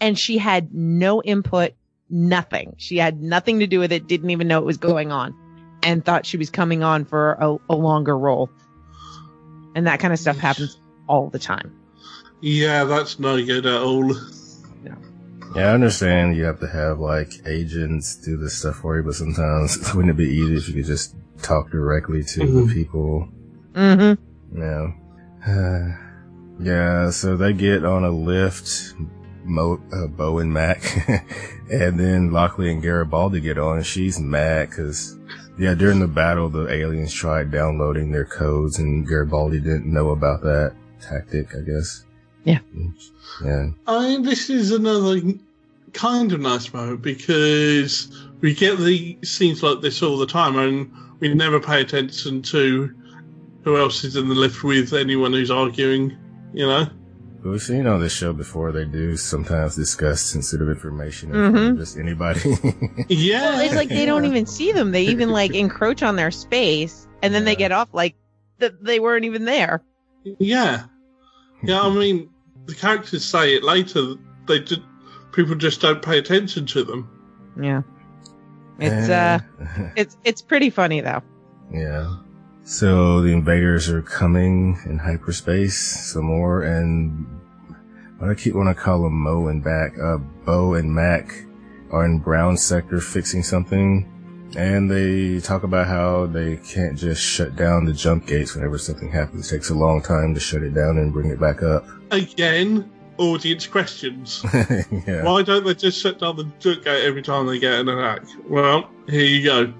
[0.00, 1.72] and she had no input,
[2.10, 2.74] nothing.
[2.78, 5.34] She had nothing to do with it, didn't even know it was going on,
[5.82, 8.50] and thought she was coming on for a, a longer role.
[9.76, 11.70] And that kind of stuff happens all the time.
[12.40, 14.10] Yeah, that's no good at all.
[15.54, 19.14] Yeah, I understand you have to have like agents do this stuff for you, but
[19.14, 22.68] sometimes wouldn't it be easier if you could just talk directly to Mhm.
[22.68, 23.28] the people?
[23.74, 24.58] Mm-hmm.
[24.58, 24.92] Yeah.
[25.46, 25.96] Uh,
[26.60, 28.94] yeah, so they get on a lift,
[29.44, 30.82] Mo, uh, Bo and Mac,
[31.70, 35.16] and then Lockley and Garibaldi get on, and she's mad because,
[35.58, 40.42] yeah, during the battle, the aliens tried downloading their codes, and Garibaldi didn't know about
[40.42, 42.04] that tactic, I guess.
[42.44, 42.58] Yeah.
[43.44, 43.70] Yeah.
[43.86, 45.20] I mean, this is another
[45.92, 50.90] kind of nice moment because we get the scenes like this all the time, and
[51.20, 52.94] we never pay attention to
[53.62, 56.16] who else is in the lift with anyone who's arguing.
[56.52, 56.92] You know, But
[57.50, 61.78] we've seen on this show before, they do sometimes discuss sensitive information in front of
[61.78, 62.40] just anybody.
[63.08, 63.40] yeah.
[63.40, 64.92] Well, it's like they don't even see them.
[64.92, 68.16] They even like encroach on their space, and then they get off like
[68.58, 69.82] that they weren't even there.
[70.38, 70.84] Yeah,
[71.62, 71.82] yeah.
[71.82, 72.30] I mean,
[72.66, 74.14] the characters say it later.
[74.46, 74.82] They just
[75.32, 77.10] people just don't pay attention to them.
[77.60, 77.82] Yeah.
[78.78, 79.38] It's uh,
[79.96, 81.22] it's it's pretty funny though.
[81.72, 82.16] Yeah.
[82.64, 85.78] So the invaders are coming in hyperspace
[86.12, 87.35] some more, and what
[88.20, 91.44] I keep want to call them Mo and back, uh, Bo and Mac
[91.90, 94.10] are in Brown sector fixing something,
[94.56, 99.10] and they talk about how they can't just shut down the jump gates whenever something
[99.10, 99.50] happens.
[99.50, 101.84] It takes a long time to shut it down and bring it back up.
[102.10, 104.44] Again, audience questions.
[104.54, 105.22] yeah.
[105.22, 108.22] Why don't they just shut down the jump gate every time they get an attack?
[108.48, 109.74] Well, here you go.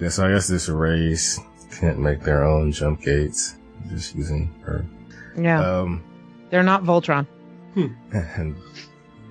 [0.00, 1.38] Yeah, so I guess this race
[1.78, 3.56] can't make their own jump gates,
[3.88, 4.84] just using her.
[5.36, 5.60] Yeah.
[5.60, 6.02] Um,
[6.50, 7.26] They're not Voltron.
[7.76, 8.56] And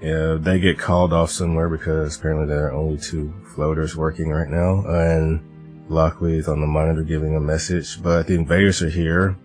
[0.01, 4.49] yeah, they get called off somewhere because apparently there are only two floaters working right
[4.49, 5.41] now, and
[5.89, 8.01] Lockley is on the monitor giving a message.
[8.01, 9.38] But the invaders are here,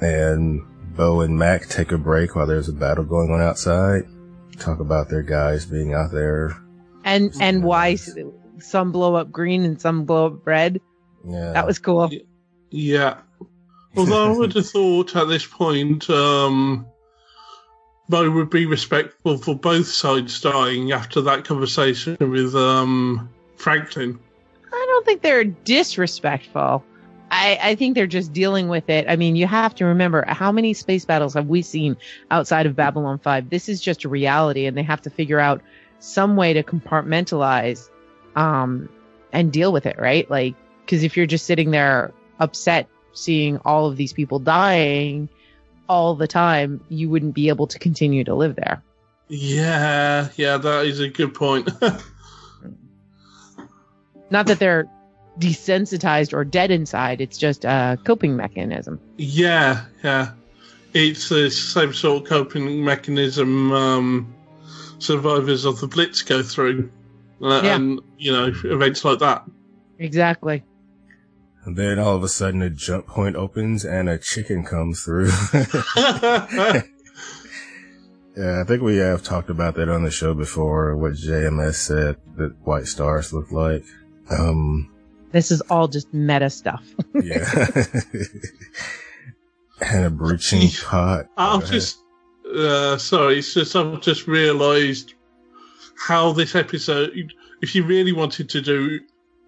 [0.00, 0.62] and
[0.96, 4.02] Bo and Mac take a break while there's a battle going on outside.
[4.58, 6.56] Talk about their guys being out there.
[7.04, 7.96] And and why
[8.58, 10.80] some blow up green and some blow up red.
[11.26, 12.10] Yeah, That was cool.
[12.70, 13.18] Yeah.
[13.96, 16.86] Although I would have thought at this point, um,
[18.12, 24.18] Bo would be respectful for both sides dying after that conversation with um, Franklin.
[24.70, 26.84] I don't think they're disrespectful.
[27.30, 29.06] I, I think they're just dealing with it.
[29.08, 31.96] I mean, you have to remember how many space battles have we seen
[32.30, 33.48] outside of Babylon 5?
[33.48, 35.62] This is just a reality and they have to figure out
[35.98, 37.88] some way to compartmentalize,
[38.36, 38.90] um,
[39.32, 40.30] and deal with it, right?
[40.30, 40.54] Like,
[40.86, 45.30] cause if you're just sitting there upset seeing all of these people dying
[45.92, 48.82] all the time, you wouldn't be able to continue to live there.
[49.28, 51.68] Yeah, yeah, that is a good point.
[54.30, 54.88] Not that they're
[55.38, 57.20] desensitized or dead inside.
[57.20, 58.98] It's just a coping mechanism.
[59.18, 60.32] yeah, yeah.
[60.94, 64.34] It's the same sort of coping mechanism um,
[64.98, 66.90] survivors of the Blitz go through.
[67.42, 67.76] Uh, Yeah.
[67.76, 69.44] And, you know, events like that.
[69.98, 70.62] Exactly.
[71.64, 75.30] And then all of a sudden a jump point opens and a chicken comes through.
[75.94, 76.82] yeah,
[78.36, 82.56] I think we have talked about that on the show before, what JMS said that
[82.66, 83.84] white stars look like.
[84.30, 84.90] Um,
[85.30, 86.84] This is all just meta stuff.
[87.14, 87.44] yeah.
[89.80, 91.26] and a breaching pot.
[91.36, 91.72] I'll Go ahead.
[91.72, 91.98] just,
[92.56, 95.14] uh, sorry, it's just I've just realised
[95.96, 98.98] how this episode, if you really wanted to do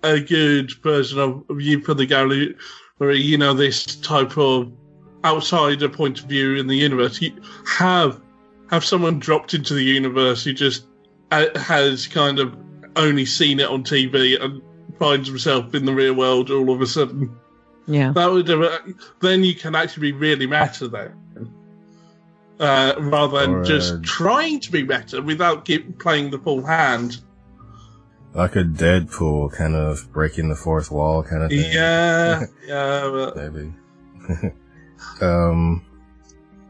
[0.04, 2.54] a good version of, of You for the Gallery,
[2.98, 4.72] where you know this type of
[5.24, 7.32] outsider point of view in the universe, you
[7.66, 8.20] have
[8.70, 10.86] have someone dropped into the universe who just
[11.30, 12.56] uh, has kind of
[12.96, 14.62] only seen it on TV and
[14.98, 17.34] finds himself in the real world all of a sudden.
[17.86, 18.12] Yeah.
[18.12, 18.82] That would have,
[19.20, 21.20] then you can actually be really meta then.
[22.60, 26.64] Uh, rather than Or, just uh, trying to be better without keep playing the full
[26.64, 27.18] hand.
[28.34, 31.72] Like a Deadpool kind of breaking the fourth wall kind of thing.
[31.72, 33.72] Yeah, yeah, but Maybe.
[35.20, 35.84] um,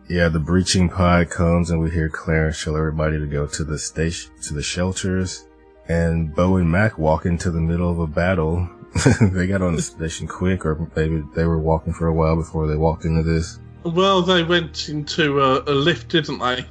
[0.08, 3.78] yeah, the breaching pod comes and we hear Clarence tell everybody to go to the
[3.78, 5.46] station, to the shelters.
[5.88, 8.68] And Bo and Mac walk into the middle of a battle.
[9.20, 12.66] they got on the station quick, or maybe they were walking for a while before
[12.66, 13.58] they walked into this.
[13.84, 16.64] well, they went into a, a lift, didn't they?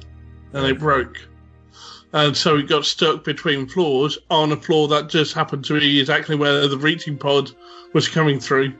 [0.52, 1.18] And it broke.
[2.14, 5.98] And so it got stuck between floors on a floor that just happened to be
[5.98, 7.50] exactly where the reaching pod
[7.92, 8.72] was coming through.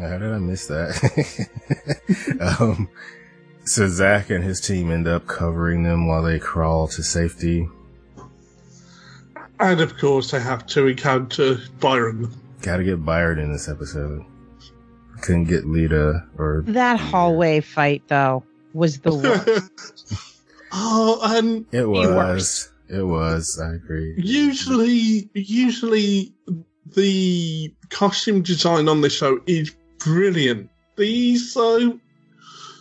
[0.00, 1.48] How did I miss that?
[2.60, 2.88] um,
[3.64, 7.68] so Zack and his team end up covering them while they crawl to safety.
[9.58, 12.32] And of course, they have to encounter Byron.
[12.62, 14.24] Gotta get Byron in this episode.
[15.22, 18.44] Couldn't get Lyta or That hallway fight though
[18.74, 20.14] was the worst.
[20.72, 22.70] oh, and It The was.
[22.90, 22.98] Worst.
[22.98, 23.60] It was.
[23.60, 24.14] I agree.
[24.18, 26.32] Usually, usually
[26.94, 30.70] the costume design on this show is brilliant.
[30.96, 31.98] These though,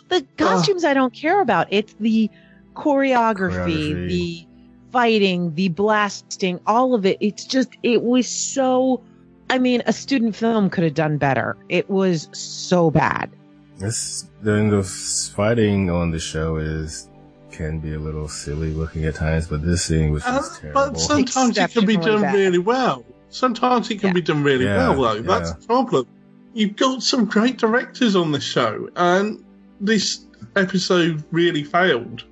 [0.09, 0.43] The ah.
[0.43, 1.67] costumes I don't care about.
[1.71, 2.29] It's the
[2.75, 4.07] choreography, Choreography.
[4.09, 4.47] the
[4.91, 7.17] fighting, the blasting, all of it.
[7.19, 9.01] It's just, it was so.
[9.49, 11.55] I mean, a student film could have done better.
[11.69, 13.29] It was so bad.
[13.77, 17.09] This then the s- fighting on the show is
[17.55, 20.91] can be a little silly looking at times, but this scene was uh, just terrible.
[20.91, 22.33] but sometimes it can be done bad.
[22.35, 23.05] really well.
[23.29, 24.13] Sometimes it can Yeah.
[24.13, 25.21] be done really Yeah, well, though.
[25.21, 25.55] That's yeah.
[25.59, 26.07] the problem.
[26.53, 29.43] You've got some great directors on this show, and
[29.81, 32.23] this episode really failed.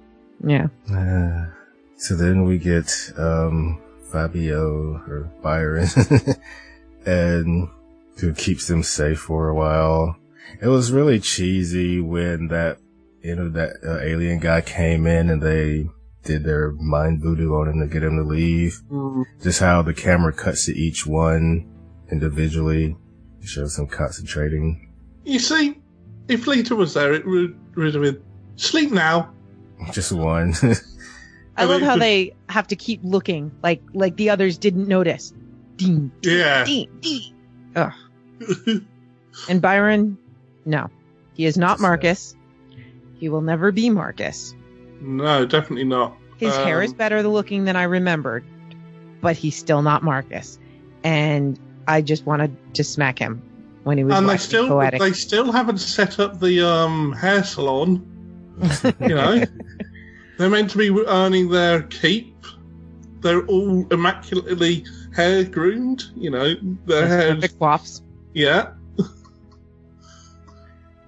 [0.45, 0.67] Yeah.
[0.91, 1.47] Uh,
[1.97, 3.79] so then we get um
[4.12, 5.88] Fabio or Byron
[7.05, 7.67] and
[8.19, 10.15] who keeps them safe for a while.
[10.62, 12.77] It was really cheesy when that
[13.23, 15.88] you know that uh, alien guy came in and they
[16.23, 18.81] did their mind voodoo on him to get him to leave.
[19.41, 21.69] Just how the camera cuts to each one
[22.12, 22.95] individually
[23.41, 24.93] to show some concentrating.
[25.25, 25.81] You see,
[26.27, 28.23] if Lyta was there, it would, would have been
[28.55, 29.33] sleep now.
[29.91, 30.53] Just one.
[31.57, 35.33] I love how they have to keep looking like like the others didn't notice.
[35.75, 36.63] Ding, Yeah.
[36.63, 37.33] ding, ding.
[37.75, 37.93] Ugh.
[39.49, 40.17] And Byron,
[40.65, 40.89] no,
[41.33, 42.36] he is not Just, uh, Marcus.
[43.23, 44.53] He will never be Marcus.
[44.99, 46.17] no, definitely not.
[46.36, 48.43] His hair is Um, better looking than I remembered,
[49.21, 50.59] but he's still not Marcus.
[51.05, 51.57] And
[51.88, 53.41] I just wanted to smack him
[53.86, 54.99] when he was and they still poetic.
[54.99, 58.05] they still haven't set up the um hair salon.
[58.99, 59.41] You know,
[60.38, 62.36] they're meant to be earning their keep.
[63.21, 64.83] They're all immaculately
[65.15, 66.03] hair groomed.
[66.17, 66.55] You know,
[66.86, 67.36] their hair.
[67.36, 68.01] Perfect wafts.
[68.33, 68.73] Yeah,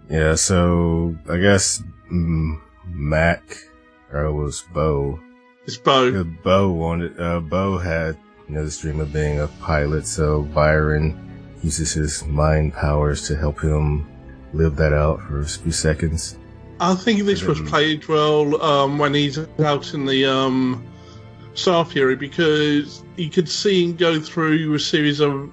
[0.09, 3.57] Yeah, so I guess mm, Mac
[4.11, 5.19] or it was Bo.
[5.65, 6.23] it's Bo.
[6.23, 11.19] Bo wanted uh, Bo had you know this dream of being a pilot, so Byron
[11.63, 14.07] uses his mind powers to help him
[14.53, 16.37] live that out for a few seconds.
[16.79, 20.85] I think this was played well um, when he's out in the um,
[21.53, 25.51] Star Fury because you could see him go through a series of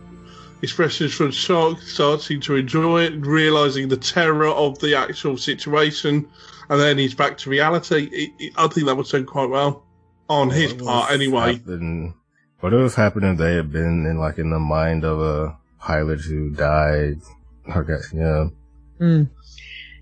[0.62, 6.28] expressions from shock, starting to enjoy it, realizing the terror of the actual situation,
[6.70, 8.08] and then he's back to reality.
[8.12, 9.84] It, it, I think that was done quite well
[10.28, 11.54] on his part, anyway.
[11.54, 12.14] happened-
[12.60, 15.56] What would have happened if they had been in like in the mind of a
[15.80, 17.20] pilot who died?
[17.76, 18.48] Okay, yeah.
[19.00, 19.28] Mm.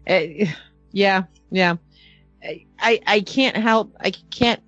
[0.07, 0.47] Eh,
[0.93, 1.77] yeah, yeah.
[2.45, 3.95] I- I I can't help.
[4.01, 4.61] I can't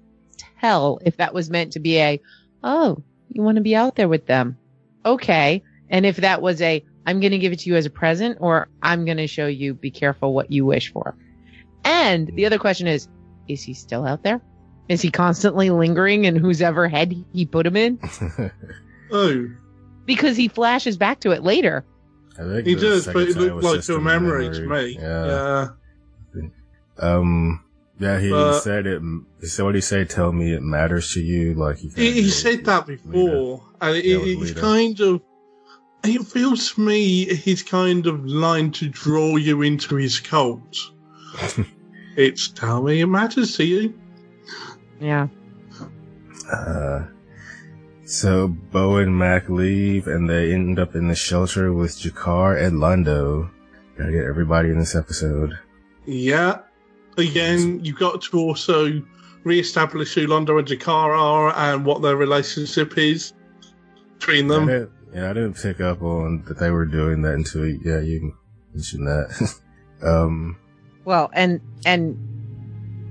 [0.61, 2.21] tell if that was meant to be a.
[2.65, 4.57] Oh, you want to be out there with them?
[5.05, 5.63] Okay.
[5.93, 8.39] And if that was a, I'm going to give it to you as a present,
[8.41, 9.75] or I'm going to show you.
[9.75, 11.15] Be careful what you wish for.
[11.85, 13.09] And the other question is,
[13.49, 14.41] is he still out there?
[14.89, 17.99] Is he constantly lingering in whose ever head he put him in?
[19.15, 19.47] Oh,
[20.07, 21.85] Because he flashes back to it later.
[22.39, 24.97] I think he does, but it time looked like just a memory, to me.
[24.99, 25.69] Yeah.
[26.35, 26.49] yeah.
[26.99, 27.63] Um.
[28.01, 29.03] Yeah, he But- said it.
[29.41, 30.05] He said, "What did he say?
[30.07, 34.05] Tell me it matters to you." Like he, He, he said that before, and it,
[34.07, 34.61] Yeah, with it's Lyta.
[34.61, 35.21] kind of.
[36.05, 40.77] It feels to me his kind of line to draw you into his cult.
[42.17, 43.95] it's tell me it matters to you.
[45.01, 45.29] Yeah.
[46.53, 47.07] Uh,
[48.05, 52.79] so Bo and Mac leave, and they end up in the shelter with Jakar and
[52.79, 53.49] Londo.
[53.97, 55.59] Gotta get everybody in this episode.
[56.05, 56.61] Yeah.
[57.17, 59.03] Again, you've got to also
[59.45, 63.33] re-establish who Londo and Jakar are and what their relationship is
[64.19, 64.91] between them.
[65.13, 68.35] Didn't, yeah, I didn't pick up on that they were doing that until yeah, you
[68.75, 69.55] mentioned that.
[70.03, 70.57] um,
[71.05, 72.17] Well, and and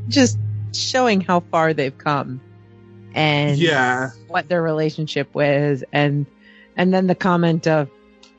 [0.08, 0.38] just
[0.74, 2.42] showing how far they've come,
[3.14, 4.10] and Yeah.
[4.28, 6.26] what their relationship was, and
[6.78, 7.90] and then the comment of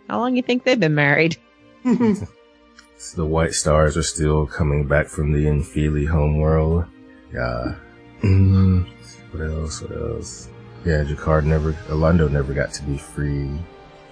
[0.09, 1.37] how long you think they've been married.
[1.85, 1.95] so
[3.17, 6.85] the White Stars are still coming back from the Infili homeworld.
[7.33, 7.75] Yeah.
[8.23, 8.87] Mm,
[9.31, 9.83] what else?
[9.83, 10.49] What else?
[10.85, 13.51] Yeah, Jakar never, Londo never got to be free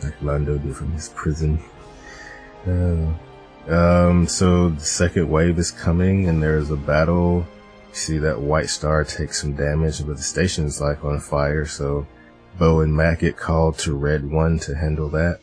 [0.03, 1.59] like Londo did from his prison.
[2.67, 3.13] Uh,
[3.73, 7.47] um, so the second wave is coming and there's a battle.
[7.89, 12.07] You see that White Star take some damage, but the station's like on fire, so
[12.59, 15.41] Bo and Mac get called to Red One to handle that.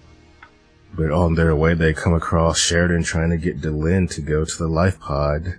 [0.94, 4.58] But on their way, they come across Sheridan trying to get Delenn to go to
[4.58, 5.56] the life pod.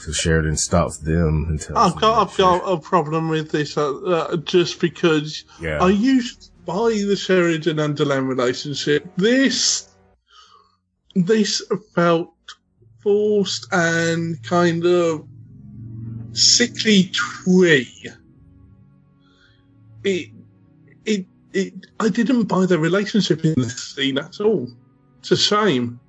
[0.00, 3.94] So Sheridan stops them and tells I've got I've got a problem with this uh,
[3.96, 5.82] uh, just because Yeah.
[5.82, 9.06] I used to buy the Sheridan and Delenn relationship.
[9.16, 9.88] This
[11.14, 11.62] this
[11.94, 12.32] felt
[13.02, 15.26] forced and kind of
[16.32, 17.10] sickly
[17.44, 17.88] twee.
[20.04, 20.30] it,
[21.04, 24.68] it, it, I didn't buy the relationship in this scene at all.
[25.20, 26.00] It's a shame.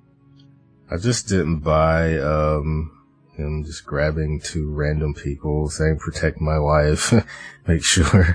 [0.90, 2.95] I just didn't buy um
[3.36, 7.12] him just grabbing two random people saying protect my wife,
[7.66, 8.34] make sure.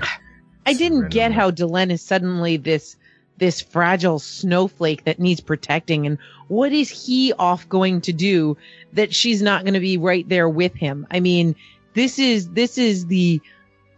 [0.64, 2.96] I didn't get how Delenn is suddenly this
[3.38, 8.56] this fragile snowflake that needs protecting and what is he off going to do
[8.92, 11.06] that she's not going to be right there with him?
[11.10, 11.56] I mean,
[11.94, 13.40] this is this is the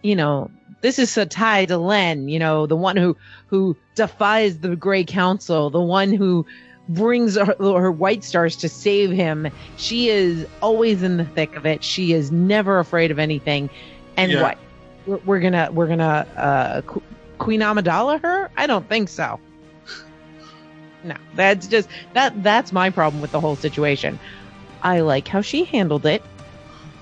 [0.03, 0.51] you know,
[0.83, 3.17] this is Satai Delenn, you know, the one who
[3.49, 6.47] who defies the Grey Council, the one who
[6.89, 9.49] brings her, her white stars to save him.
[9.77, 11.83] She is always in the thick of it.
[11.83, 13.71] She is never afraid of anything.
[14.17, 14.43] And Yeah.
[14.43, 14.59] what?
[15.07, 17.03] We're, we're gonna we're gonna uh, Qu-
[17.39, 18.51] Queen Amidala her?
[18.57, 19.39] I don't think so.
[21.05, 24.19] No, that's just that that's my problem with the whole situation.
[24.83, 26.23] I like how she handled it,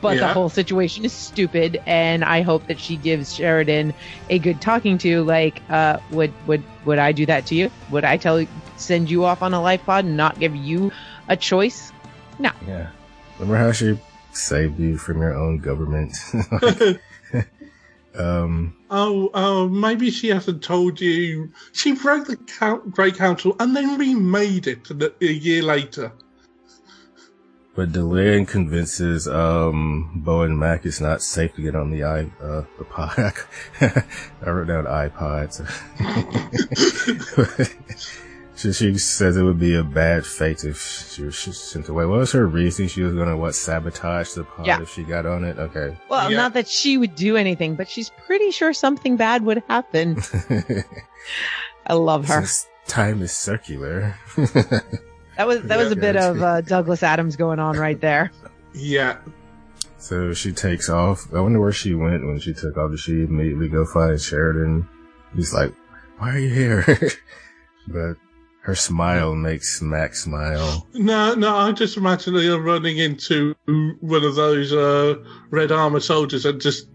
[0.03, 3.95] but the whole situation is stupid, and I hope that she gives Sheridan
[4.29, 5.23] a good talking to.
[5.23, 7.71] Like, uh, would would would I do that to you?
[7.91, 8.45] Would I tell
[8.77, 10.93] send you off on a life pod and not give you
[11.29, 11.93] a choice?
[12.39, 12.51] No.
[12.67, 12.89] Yeah.
[13.39, 13.99] Remember how she
[14.33, 16.17] saved you from your own government?
[18.19, 21.51] um, Oh, oh, maybe she hasn't told you.
[21.73, 26.13] She broke the Count- Great Council and then remade it a, a year later.
[27.75, 32.21] But Delenn convinces um Bo and Mac it's not safe to get on the i
[32.43, 33.35] uh the pod.
[33.81, 35.63] I wrote down iPods.
[38.57, 42.07] she, she says it would be a bad fate if she was sent away.
[42.07, 42.89] What was her reason?
[42.89, 44.83] She was gonna what sabotage the pod Yeah.
[44.83, 45.59] if she got on it.
[45.59, 45.97] Okay.
[46.09, 46.37] Well, Yeah.
[46.37, 50.21] not that she would do anything, but she's pretty sure something bad would happen.
[51.87, 52.43] I love her.
[52.47, 54.17] Since time is circular.
[55.37, 58.31] That was that was a bit of uh, Douglas Adams going on right there.
[58.75, 59.19] Yeah.
[59.99, 61.27] So she takes off.
[61.35, 62.91] I wonder where she went when she took off.
[62.91, 64.89] Did she immediately go find Sheridan?
[65.37, 65.75] He's like,
[66.17, 66.99] why are you here?
[67.89, 68.15] but
[68.63, 70.87] her smile makes Mac smile.
[70.95, 73.55] No, no, I just imagine her running into
[74.01, 75.17] one of those uh,
[75.51, 76.89] red armor soldiers and just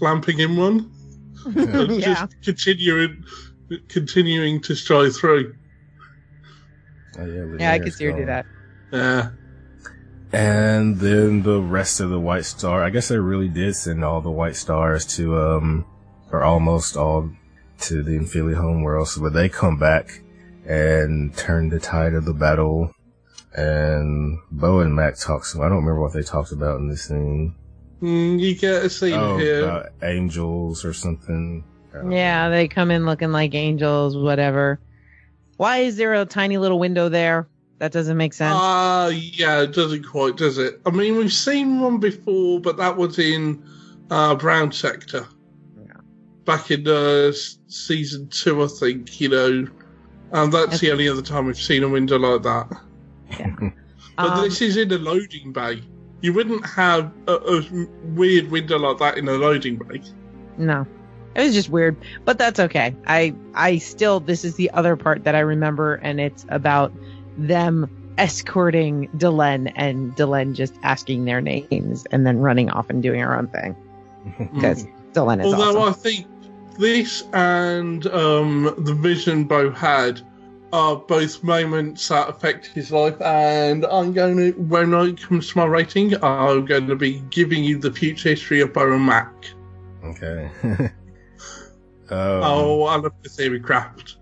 [0.00, 0.88] lamping in one.
[1.46, 2.14] and Yeah.
[2.14, 3.24] just continuing,
[3.88, 5.56] continuing to stride through.
[7.18, 7.44] Oh, yeah, Yeah, I
[7.78, 8.46] Lanier's could see her do that.
[8.92, 9.30] Yeah.
[10.32, 12.82] And then the rest of the White Star.
[12.82, 15.84] I guess they really did send all the White Stars to, um,
[16.30, 17.30] or almost all
[17.80, 19.08] to the Infili homeworld.
[19.08, 20.22] So, but they come back
[20.66, 22.94] and turn the tide of the battle.
[23.54, 25.44] And Bo and Mac talk.
[25.44, 27.54] So I don't remember what they talked about in this scene.
[28.00, 29.64] Mm, you get a scene Oh, here.
[29.64, 31.62] about angels or something.
[31.92, 32.16] I don't know.
[32.16, 34.80] Yeah, they come in looking like angels, whatever.
[35.62, 37.46] Why is there a tiny little window there?
[37.78, 38.52] That doesn't make sense.
[38.52, 40.80] Ah, yeah, it doesn't quite, does it?
[40.84, 43.64] I mean, we've seen one before, but that was in
[44.10, 45.24] uh, Brown Sector.
[46.44, 47.30] Back in uh,
[47.68, 49.68] season two, I think, you know.
[50.32, 53.72] And that's the only other time we've seen a window like that.
[54.16, 55.80] But Um, this is in a loading bay.
[56.22, 57.86] You wouldn't have a, a
[58.16, 60.02] weird window like that in a loading bay.
[60.58, 60.84] No.
[61.34, 62.94] It was just weird, but that's okay.
[63.06, 66.92] I I still this is the other part that I remember and it's about
[67.36, 73.20] them escorting Delenn and Delenn just asking their names and then running off and doing
[73.20, 73.76] her own thing.
[74.54, 75.90] Because Delenn is Although awesome.
[75.90, 76.26] I think
[76.78, 80.20] this and um, the vision Bo had
[80.72, 85.58] are both moments that affect his life, and I'm going to, when it comes to
[85.58, 89.32] my rating, I'm going to be giving you the future history of Bo and Mac.
[90.02, 90.50] Okay.
[92.12, 94.16] um, oh, I love the theory craft.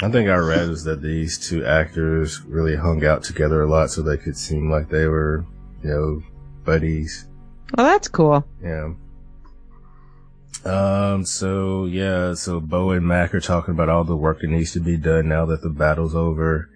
[0.00, 3.90] I think I read is that these two actors really hung out together a lot
[3.90, 5.46] so they could seem like they were,
[5.82, 6.22] you know,
[6.64, 7.28] buddies.
[7.76, 8.44] Well, that's cool.
[8.60, 8.94] Yeah.
[10.64, 14.72] Um, so yeah, so Bo and Mac are talking about all the work that needs
[14.72, 16.68] to be done now that the battle's over.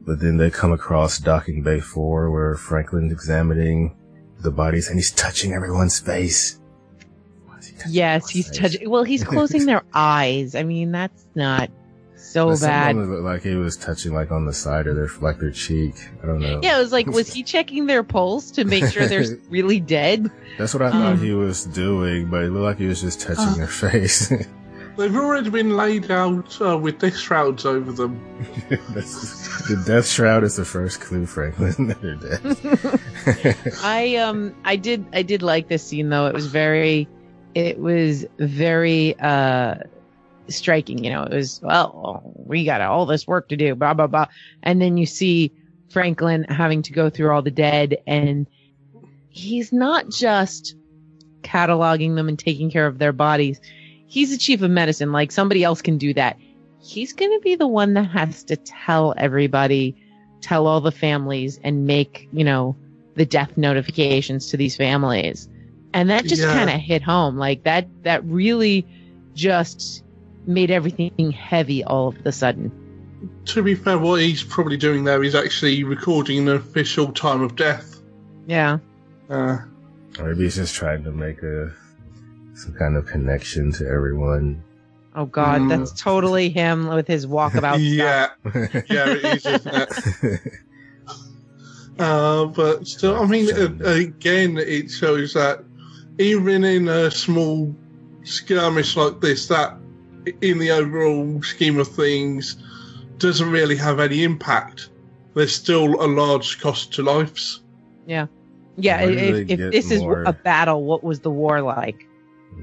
[0.00, 3.96] But then they come across Docking Bay 4 where Franklin's examining
[4.40, 6.58] the bodies and he's touching everyone's face.
[7.88, 8.88] Yes, he's touching.
[8.88, 10.54] Well, he's closing their eyes.
[10.54, 11.70] I mean, that's not
[12.16, 12.96] so But some of bad.
[12.96, 15.94] them looked like he was touching like on the side of their, like their cheek.
[16.22, 16.60] I don't know.
[16.62, 20.30] Yeah, it was like, was he checking their pulse to make sure they're really dead?
[20.58, 23.20] That's what I thought Um, he was doing, but it looked like he was just
[23.20, 23.54] touching Uh.
[23.54, 24.32] their face.
[24.96, 28.20] They've already been laid out uh, with death shrouds over them.
[28.68, 31.86] The death shroud is the first clue, Franklin.
[31.86, 33.78] that they're dead.
[33.84, 36.26] I um I did I did like this scene though.
[36.26, 37.06] It was very
[37.54, 39.76] it was very uh
[40.48, 41.24] striking, you know.
[41.24, 44.26] It was well, we got all this work to do, blah blah blah.
[44.62, 45.52] And then you see
[45.90, 48.46] Franklin having to go through all the dead and
[49.30, 50.76] he's not just
[51.42, 53.60] cataloging them and taking care of their bodies.
[54.06, 55.12] He's the chief of medicine.
[55.12, 56.36] Like somebody else can do that.
[56.80, 59.96] He's going to be the one that has to tell everybody,
[60.40, 62.76] tell all the families and make, you know,
[63.14, 65.48] the death notifications to these families.
[65.94, 66.52] And that just Yeah.
[66.52, 67.36] kind of hit home.
[67.36, 68.86] Like that, that really
[69.34, 70.02] just
[70.46, 72.70] made everything heavy all of a sudden.
[73.46, 77.56] To be fair, what he's probably doing there is actually recording an official time of
[77.56, 78.00] death.
[78.46, 78.78] Yeah.
[79.30, 79.58] Uh,
[80.18, 81.72] Or maybe he's just trying to make a
[82.54, 84.62] some kind of connection to everyone.
[85.14, 85.68] Oh God, Mm.
[85.68, 87.78] that's totally him with his walkabout.
[87.80, 88.28] yeah,
[88.88, 90.42] yeah, it is, isn't it?
[91.98, 95.64] Uh, but still, I mean, uh, again, it shows that
[96.18, 97.74] even in a small
[98.24, 99.76] skirmish like this, that
[100.42, 102.56] in the overall scheme of things
[103.18, 104.90] doesn't really have any impact.
[105.34, 107.62] There's still a large cost to lives.
[108.06, 108.26] Yeah.
[108.76, 109.04] Yeah.
[109.04, 112.06] Where If, if this more- is a battle, what was the war like?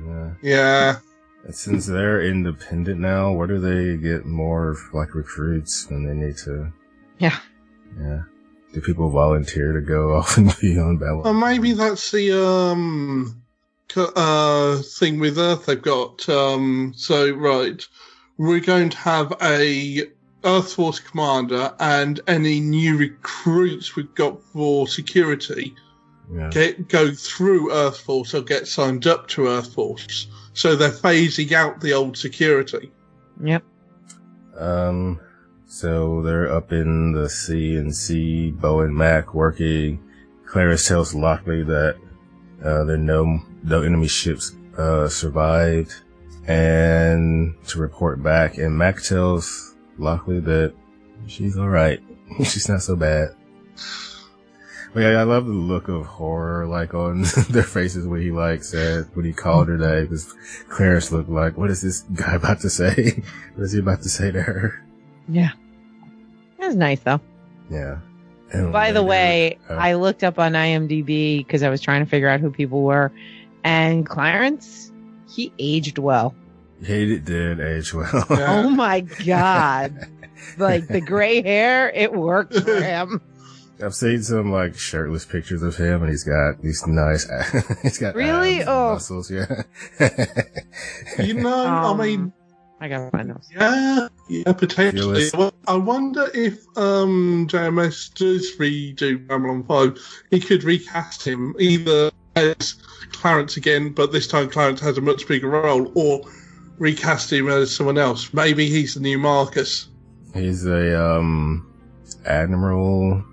[0.06, 0.32] yeah.
[0.42, 0.96] Yeah.
[1.52, 6.72] Since they're independent now, where do they get more like recruits when they need to?
[7.20, 7.38] Yeah.
[8.00, 8.24] Yeah.
[8.74, 11.22] Do people volunteer to go off and be on battle?
[11.22, 13.45] Well, maybe that's the um co-
[13.96, 16.28] uh thing with Earth they've got.
[16.30, 17.86] Um, so right,
[18.38, 20.04] we're going to have a
[20.44, 25.76] Earth Force commander, and any new recruits we've got for security
[26.34, 26.50] yeah.
[26.50, 30.28] get go through Earth Force or get signed up to Earth Force.
[30.54, 32.92] So they're phasing out the old security.
[33.44, 33.64] Yep.
[34.58, 35.20] Um,
[35.66, 40.02] so they're up in the C and C, Bo and Mac working.
[40.46, 41.98] Clarence tells Lockley that,
[42.64, 45.94] uh, there are no, no enemy ships, uh, survived
[46.48, 48.58] and to report back.
[48.58, 50.74] And Mac tells Lockley that
[51.28, 52.02] she's alright.
[52.40, 53.36] she's not so bad.
[54.94, 58.64] But yeah, I love the look of horror, like on their faces when he like
[58.64, 60.34] said, when he called her that, because
[60.70, 63.22] Clarence looked like, what is this guy about to say?
[63.56, 64.82] what is he about to say to her?
[65.28, 65.52] Yeah.
[66.60, 67.20] That was nice though.
[67.70, 68.00] Yeah.
[68.64, 72.10] And By the way, uh, I looked up on IMDb because I was trying to
[72.10, 73.12] figure out who people were,
[73.64, 74.92] and Clarence,
[75.30, 76.34] he aged well.
[76.84, 78.10] he did age well.
[78.30, 78.64] Yeah.
[78.64, 80.08] Oh my god!
[80.58, 83.22] like the gray hair, it worked for him.
[83.84, 87.28] I've seen some like shirtless pictures of him, and he's got these nice.
[87.82, 88.62] he's got Really?
[88.62, 88.94] abs Oh.
[88.94, 89.30] muscles.
[89.30, 89.64] Yeah.
[91.20, 92.34] You know, I Um, mean,
[92.80, 93.50] I got my nose.
[93.54, 95.30] Yeah, yeah, potentially.
[95.34, 99.98] Well, I wonder if um, JMS does redo Babylon 5,
[100.32, 102.76] he could recast him either as
[103.12, 106.22] Clarence again, but this time Clarence has a much bigger role, or
[106.78, 108.34] recast him as someone else.
[108.34, 109.88] Maybe he's the new Marcus.
[110.34, 111.74] he's a um
[112.26, 113.24] admiral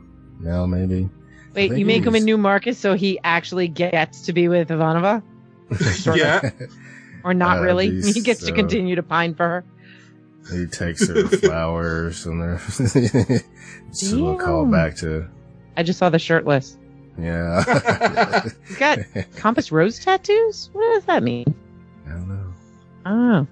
[0.41, 1.09] now, maybe.
[1.55, 5.23] Wait, you make him a new Marcus so he actually gets to be with Ivanova,
[6.17, 6.51] yeah,
[7.25, 7.91] or not Uh, really?
[7.93, 9.65] he's, He gets to uh, continue to pine for her.
[10.53, 12.57] He takes her flowers, and they're
[13.91, 15.29] just a little call back to
[15.77, 16.77] I just saw the shirtless.
[17.19, 18.43] yeah.
[18.67, 18.99] He's got
[19.37, 20.69] compass rose tattoos.
[20.73, 21.55] What does that mean?
[22.07, 22.53] I don't know.
[23.07, 23.47] Oh,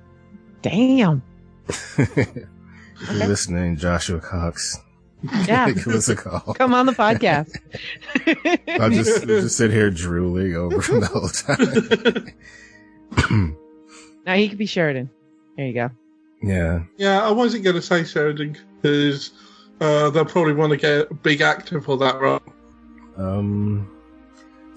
[0.62, 1.22] damn.
[1.68, 2.48] if you're
[3.28, 4.78] listening, Joshua Cox,
[5.46, 5.70] Yeah.
[5.70, 6.54] give us a call.
[6.54, 7.54] Come on the podcast.
[8.80, 12.34] I'll just, I'll just sit here drooling over from the whole time.
[14.26, 15.10] Now he could be Sheridan.
[15.56, 15.90] There you go.
[16.42, 16.82] yeah.
[16.96, 17.22] yeah.
[17.26, 19.32] I wasn't going to say Sheridan because
[19.80, 22.40] uh, they'll probably want to get a big actor for that role.
[23.16, 23.90] Um.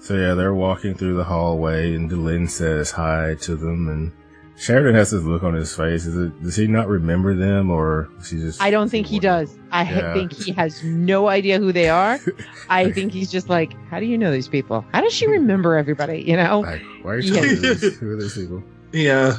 [0.00, 4.12] So yeah, they're walking through the hallway, and Delenn says hi to them, and
[4.58, 6.04] Sheridan has this look on his face.
[6.04, 6.42] Is it?
[6.42, 8.60] Does he not remember them, or is he just?
[8.60, 9.56] I don't think he does.
[9.70, 10.12] I Yeah.
[10.12, 12.20] think he has no idea who they are.
[12.68, 14.84] I think he's just like, how do you know these people?
[14.92, 16.20] How does she remember everybody?
[16.20, 16.60] You know?
[16.60, 17.96] Like, why are you telling me this?
[17.98, 18.62] Who are these people?
[18.94, 19.36] Yeah.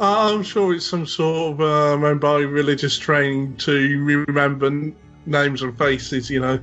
[0.00, 4.96] Uh, I'm sure it's some sort of uh, mobile religious training to remember n-
[5.26, 6.58] names and faces, you know.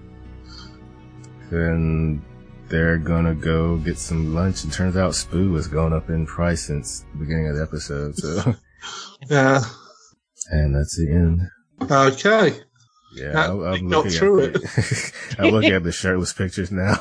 [1.51, 2.23] Then
[2.69, 6.63] they're gonna go get some lunch, and turns out Spoo has gone up in price
[6.63, 8.15] since the beginning of the episode.
[8.17, 8.55] So,
[9.29, 9.61] Yeah.
[10.49, 11.41] and that's the end.
[11.91, 12.57] Okay.
[13.15, 16.95] Yeah, That- I'm, I'm looking through at the, I'm looking at the shirtless pictures now.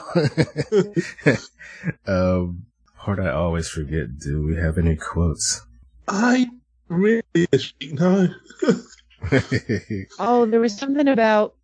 [2.06, 2.66] um,
[3.04, 4.18] part I always forget.
[4.18, 5.62] Do we have any quotes?
[6.08, 6.48] I
[6.88, 8.28] really this week, no.
[10.18, 11.54] Oh, there was something about.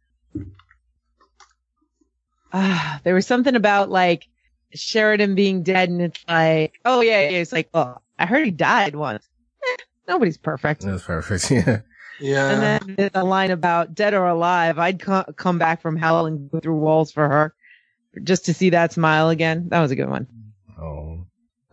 [2.52, 4.28] Ah, there was something about like
[4.74, 7.38] Sheridan being dead, and it's like, oh yeah, yeah.
[7.38, 9.28] It's like, oh, I heard he died once.
[9.62, 10.82] Eh, nobody's perfect.
[10.82, 11.50] That's perfect.
[11.66, 11.80] Yeah.
[12.22, 12.50] Yeah.
[12.50, 14.78] And then there's a line about dead or alive.
[14.78, 17.54] I'd co- come back from hell and go through walls for her,
[18.22, 19.70] just to see that smile again.
[19.70, 20.26] That was a good one.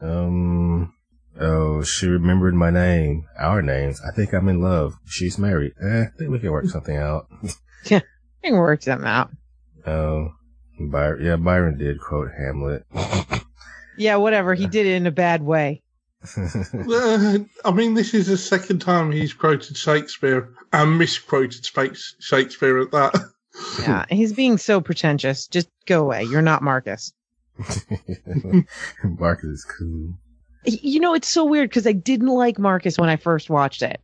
[0.01, 0.93] Oh, Um,
[1.39, 3.99] oh, she remembered my name, our names.
[4.07, 4.95] I think I'm in love.
[5.05, 5.73] She's married.
[5.81, 7.27] Eh, I think we can work something out.
[7.85, 8.01] Yeah,
[8.43, 9.29] we can work something out.
[9.85, 10.31] Oh,
[10.79, 12.85] Byron, yeah, Byron did quote Hamlet.
[13.99, 14.53] Yeah, whatever.
[14.53, 15.81] He did it in a bad way.
[16.37, 21.65] Uh, I mean, this is the second time he's quoted Shakespeare and misquoted
[22.19, 23.29] Shakespeare at that.
[23.81, 25.47] Yeah, he's being so pretentious.
[25.47, 26.23] Just go away.
[26.25, 27.11] You're not Marcus.
[29.03, 30.13] Marcus is cool.
[30.65, 34.01] You know, it's so weird because I didn't like Marcus when I first watched it.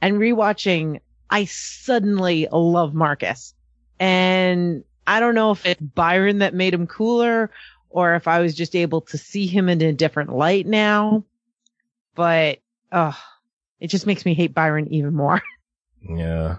[0.00, 1.00] And rewatching,
[1.30, 3.54] I suddenly love Marcus.
[3.98, 7.50] And I don't know if it's Byron that made him cooler
[7.88, 11.24] or if I was just able to see him in a different light now.
[12.14, 12.58] But,
[12.90, 13.12] uh,
[13.80, 15.42] it just makes me hate Byron even more.
[16.08, 16.56] Yeah.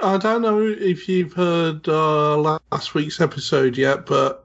[0.00, 4.41] I don't know if you've heard uh, last week's episode yet, but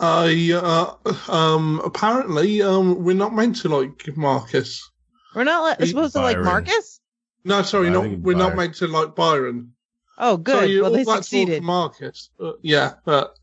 [0.00, 0.94] I uh,
[1.32, 4.88] um, apparently um, we're not meant to like Marcus.
[5.34, 7.00] We're not li- supposed to like Marcus?
[7.44, 9.72] No, sorry, I not we're not meant to like Byron.
[10.18, 10.54] Oh, good.
[10.54, 11.58] Sorry, well, they that talk succeeded.
[11.58, 12.30] for Marcus.
[12.40, 13.36] Uh, yeah, but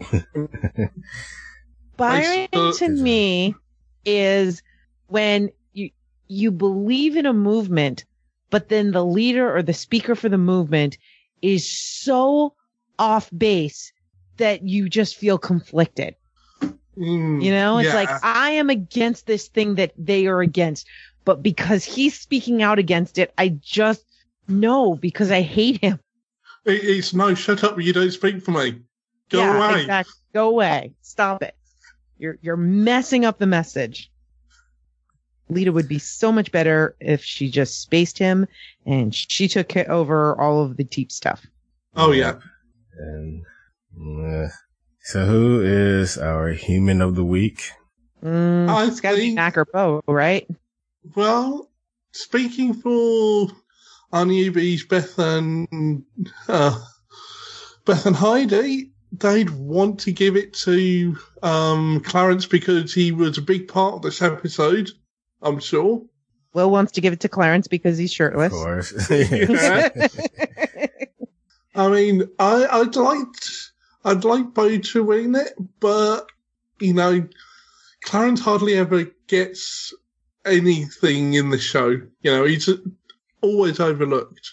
[1.96, 3.54] Byron I to me
[4.04, 4.62] is
[5.06, 5.90] when you
[6.26, 8.04] you believe in a movement,
[8.50, 10.98] but then the leader or the speaker for the movement
[11.42, 12.54] is so
[12.98, 13.92] off base
[14.38, 16.14] that you just feel conflicted.
[16.96, 17.94] mm, You know, it's yeah.
[17.94, 20.86] like I am against this thing that they are against,
[21.24, 24.04] but because he's speaking out against it, I just
[24.48, 25.98] know because I hate him.
[26.64, 27.80] It- it's no, shut up!
[27.80, 28.80] You don't speak for me.
[29.30, 29.80] Go yeah, away.
[29.82, 30.14] exactly.
[30.32, 30.92] Go away.
[31.02, 31.54] Stop it.
[32.18, 34.10] You're you're messing up the message.
[35.50, 38.46] Lyta would be so much better if she just spaced him
[38.86, 41.44] and she took ca- over all of the deep stuff.
[41.96, 42.38] Oh yeah.
[42.98, 43.42] And
[45.00, 47.70] so, who is our human of the week?
[48.22, 50.46] Mm, I it's gotta be think- Mac or Bo, right?
[51.14, 51.70] Well,
[52.12, 53.48] speaking for
[54.12, 56.04] our newbies, Beth and
[56.48, 56.80] uh,
[57.84, 63.42] Beth and Heidi, they'd want to give it to um, Clarence because he was a
[63.42, 64.90] big part of this episode.
[65.42, 66.02] I'm sure.
[66.54, 68.52] Will wants to give it to Clarence because he's Of shirtless.
[68.52, 68.92] course.
[71.74, 73.26] I mean, I, I'd like
[74.04, 76.26] I'd like Bo to win it, but
[76.80, 77.26] you know,
[78.02, 79.94] Clarence hardly ever gets
[80.44, 81.88] anything in the show.
[81.88, 82.68] You know, he's
[83.40, 84.52] always overlooked.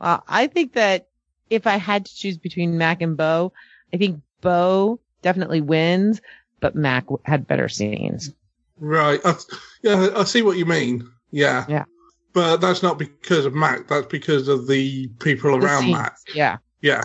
[0.00, 1.08] Uh, I think that
[1.50, 3.52] if I had to choose between Mac and Bo,
[3.92, 6.20] I think Bo definitely wins,
[6.60, 8.32] but Mac had better scenes.
[8.78, 9.20] Right.
[9.24, 9.36] I,
[9.82, 11.08] yeah, I see what you mean.
[11.30, 11.64] Yeah.
[11.68, 11.84] Yeah.
[12.32, 13.88] But that's not because of Mac.
[13.88, 16.16] That's because of the people The around scenes, Mac.
[16.34, 16.58] Yeah.
[16.80, 17.02] Yeah.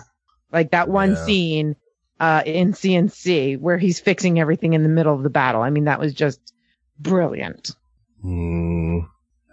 [0.52, 1.24] Like that one Yeah.
[1.24, 1.76] scene
[2.20, 5.62] uh, in CNC where he's fixing everything in the middle of the battle.
[5.62, 6.40] I mean, that was just
[6.98, 7.70] brilliant.
[8.22, 9.00] Hmm.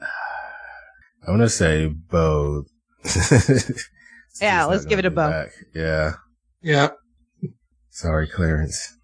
[1.27, 2.67] I want to say both.
[4.41, 5.29] Yeah, let's give it a Bo.
[5.29, 5.51] Back.
[5.73, 6.13] Yeah.
[6.61, 6.89] Yeah.
[7.89, 8.97] Sorry, Clarence.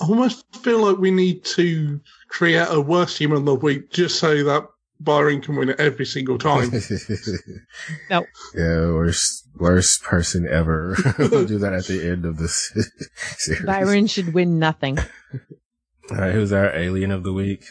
[0.00, 4.18] I almost feel like we need to create a worst human of the week just
[4.18, 4.64] so that
[5.00, 6.70] Byron can win it every single time.
[8.10, 8.24] no.
[8.54, 10.96] Yeah, worst worst person ever.
[11.18, 12.72] we'll do that at the end of this
[13.38, 13.64] series.
[13.64, 14.98] Byron should win nothing.
[16.10, 17.64] All right, who's our alien of the week?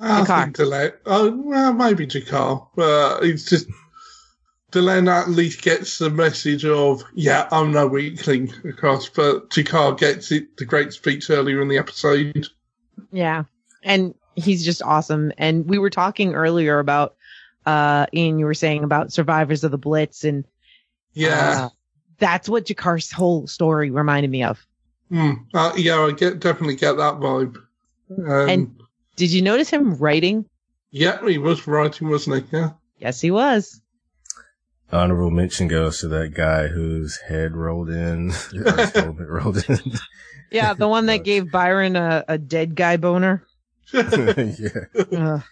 [0.00, 0.44] Ah, I Jakar.
[0.44, 0.92] think Delenn.
[1.06, 2.68] Oh, well, maybe Jakar.
[2.76, 3.66] But it's just
[4.70, 10.30] Delenn at least gets the message of, yeah, I'm no weakling across, but Jakar gets
[10.30, 12.46] it, the great speech earlier in the episode.
[13.10, 13.44] Yeah.
[13.82, 15.32] And he's just awesome.
[15.38, 17.16] And we were talking earlier about,
[17.66, 20.44] uh, Ian, you were saying about survivors of the Blitz and,
[21.12, 21.66] Yeah.
[21.66, 21.68] uh,
[22.18, 24.64] that's what Jakar's whole story reminded me of.
[25.10, 25.32] Hmm.
[25.54, 27.56] Uh, yeah, I get definitely get that vibe.
[28.10, 28.80] Um, And-
[29.16, 30.44] Did you notice him writing?
[30.90, 32.56] yeah, he was writing, wasn't he?
[32.56, 32.70] Yeah.
[32.98, 33.80] Yes, he was.
[34.90, 39.78] Honorable mention goes to that guy whose head rolled in, or his helmet rolled in.
[40.50, 43.44] Yeah, the one that gave Byron a, a dead guy boner.
[43.92, 44.84] yeah.
[45.16, 45.42] Ugh.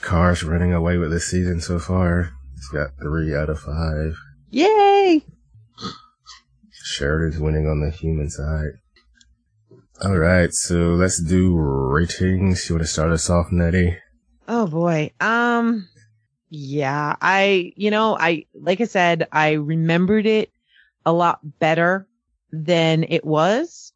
[0.00, 2.32] Car's running away with this season so far.
[2.54, 4.16] He's got three out of five.
[4.50, 5.24] Yay!
[6.70, 8.72] Sheridan's winning on the human side.
[10.04, 12.68] All right, so let's do ratings.
[12.68, 13.96] You want to start us off, Nettie?
[14.48, 15.12] Oh boy.
[15.20, 15.88] Um,
[16.50, 20.50] yeah, I, you know, I, like I said, I remembered it
[21.06, 22.08] a lot better
[22.50, 23.91] than it was.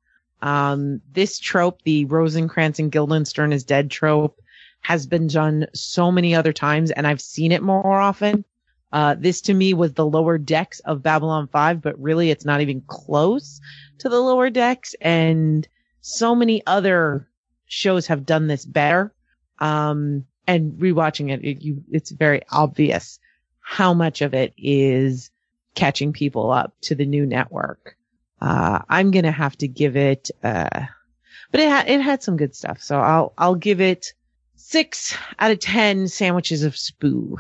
[0.46, 4.40] Um, this trope, the Rosencrantz and Guildenstern is dead trope
[4.80, 8.44] has been done so many other times and I've seen it more often.
[8.92, 12.60] Uh, this to me was the lower decks of Babylon 5, but really it's not
[12.60, 13.60] even close
[13.98, 15.66] to the lower decks and
[16.00, 17.28] so many other
[17.64, 19.12] shows have done this better.
[19.58, 23.18] Um, and rewatching it, it you, it's very obvious
[23.58, 25.32] how much of it is
[25.74, 27.95] catching people up to the new network.
[28.40, 30.86] Uh, I'm going to have to give it, uh,
[31.50, 32.82] but it had, it had some good stuff.
[32.82, 34.12] So I'll, I'll give it
[34.56, 37.36] six out of 10 sandwiches of spoo.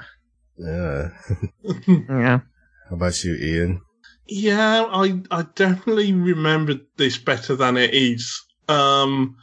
[0.58, 1.10] Yeah.
[2.08, 2.40] Yeah.
[2.88, 3.80] How about you, Ian?
[4.28, 8.44] Yeah, I I definitely remembered this better than it is.
[8.68, 9.36] Um,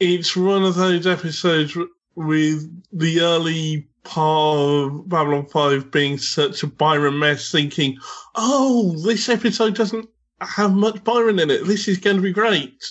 [0.00, 1.76] it's one of those episodes
[2.14, 7.96] with the early part of Babylon 5 being such a Byron mess, thinking,
[8.34, 10.08] oh, this episode doesn't
[10.46, 11.66] have much Byron in it.
[11.66, 12.84] This is going to be great.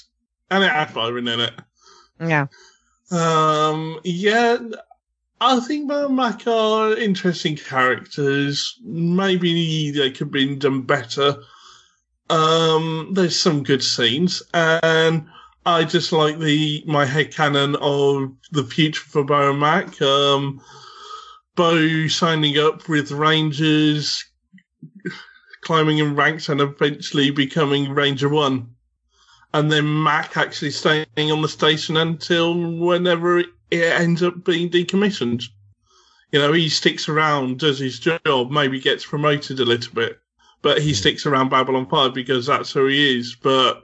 [0.50, 1.54] And it had Byron in it.
[2.20, 2.48] Yeah.
[3.12, 4.58] Um, yeah,
[5.42, 8.80] I think Mac are interesting characters.
[8.84, 11.36] Maybe they could have been done better.
[12.30, 15.26] Um, there's some good scenes, and
[15.66, 20.02] I just like the my headcanon of the future for Bo and Mac.
[20.02, 20.62] Um,
[21.56, 24.24] Bo signing up with Rangers,
[25.72, 28.76] climbing in ranks, and eventually becoming Ranger One,
[29.54, 35.46] and then Mac actually staying on the station until whenever it ends up being decommissioned.
[36.34, 40.20] You know, he sticks around, does his job, maybe gets promoted a little bit,
[40.62, 40.96] but he hmm.
[40.96, 43.38] sticks around Babylon 5 because that's who he is.
[43.42, 43.82] But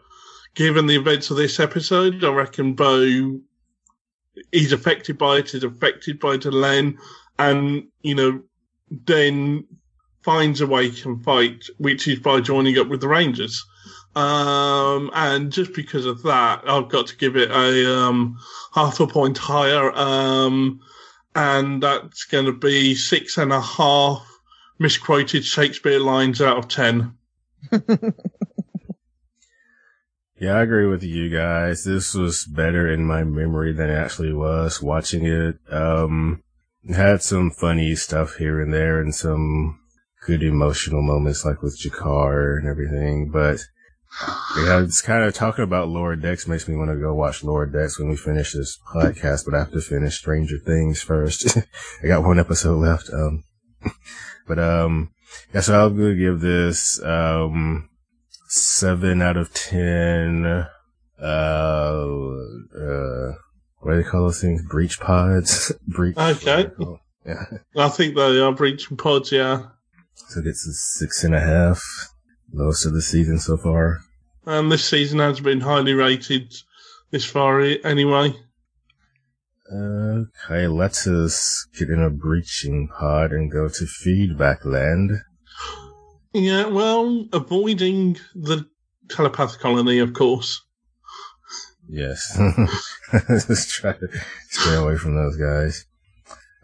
[0.56, 3.40] given the events of this episode, I reckon Bo
[4.52, 6.98] is affected by it, is affected by Delenn,
[7.40, 8.42] and, you know,
[9.06, 9.64] then
[10.28, 13.66] finds a way to fight, which is by joining up with the Rangers.
[14.14, 18.38] Um, and just because of that, I've got to give it a um,
[18.74, 19.90] half a point higher.
[19.94, 20.82] Um,
[21.34, 24.28] and that's going to be six and a half
[24.80, 27.14] misquoted Shakespeare lines out of ten.
[30.40, 31.84] Yeah, I agree with you guys.
[31.84, 35.58] This was better in my memory than it actually was watching it.
[35.68, 36.44] Um,
[36.88, 39.80] had some funny stuff here and there and some
[40.28, 43.60] good emotional moments like with Jakar and everything, but
[44.58, 47.66] yeah, it's kind of talking about Lower Decks makes me want to go watch Lower
[47.66, 51.58] Decks when we finish this podcast, but I have to finish Stranger Things first.
[52.04, 53.10] I got one episode left.
[53.14, 53.44] Um,
[54.48, 55.12] but, um,
[55.54, 57.90] yeah, so I'm going to give this, um,
[58.50, 60.68] seven out of ten, uh,
[61.22, 63.34] uh,
[63.80, 64.62] what do they call those things?
[64.68, 65.72] Breach pods?
[65.88, 66.18] Breach.
[66.18, 66.70] Okay.
[67.26, 67.44] Yeah.
[67.78, 69.68] I think they are breaching pods, yeah.
[70.30, 71.82] So it's a six and a half.
[72.52, 74.00] Lowest of the season so far.
[74.46, 76.54] And this season has been highly rated
[77.12, 78.34] this far anyway.
[79.72, 85.12] Uh, okay, let's us get in a breaching pod and go to feedback land.
[86.34, 88.66] Yeah, well, avoiding the
[89.10, 90.62] telepath colony, of course.
[91.90, 92.38] Yes.
[93.28, 94.08] Just try to
[94.50, 95.86] stay away from those guys.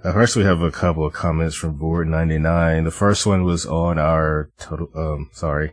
[0.03, 2.83] First, we have a couple of comments from Board 99.
[2.83, 5.71] The first one was on our total, um, sorry,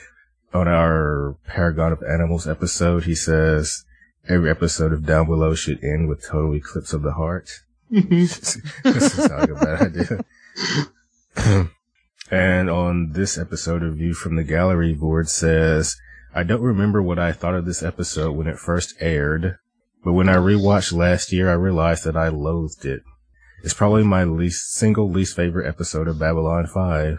[0.52, 3.04] on our Paragon of Animals episode.
[3.04, 3.84] He says,
[4.28, 7.50] every episode of Down Below should end with total eclipse of the heart.
[7.88, 9.82] this is not a bad
[11.36, 11.70] idea.
[12.32, 15.96] and on this episode of View from the Gallery, Board says,
[16.34, 19.58] I don't remember what I thought of this episode when it first aired,
[20.02, 23.02] but when I rewatched last year, I realized that I loathed it.
[23.62, 27.18] It's probably my least single least favorite episode of Babylon 5.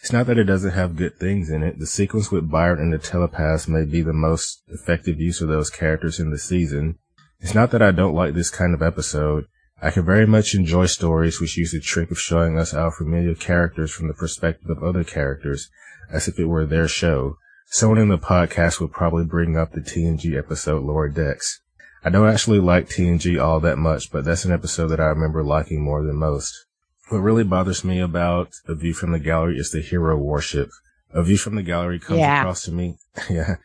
[0.00, 1.78] It's not that it doesn't have good things in it.
[1.78, 5.68] The sequence with Byron and the telepaths may be the most effective use of those
[5.68, 6.98] characters in the season.
[7.40, 9.46] It's not that I don't like this kind of episode.
[9.82, 13.34] I can very much enjoy stories which use the trick of showing us our familiar
[13.34, 15.70] characters from the perspective of other characters,
[16.10, 17.36] as if it were their show.
[17.66, 21.60] Someone in the podcast would probably bring up the TNG episode Lower Decks.
[22.02, 25.42] I don't actually like TNG all that much, but that's an episode that I remember
[25.42, 26.66] liking more than most.
[27.10, 30.70] What really bothers me about A View from the Gallery is the hero worship.
[31.12, 32.40] A View from the Gallery comes Yeah.
[32.40, 32.96] across to me,
[33.30, 33.56] yeah,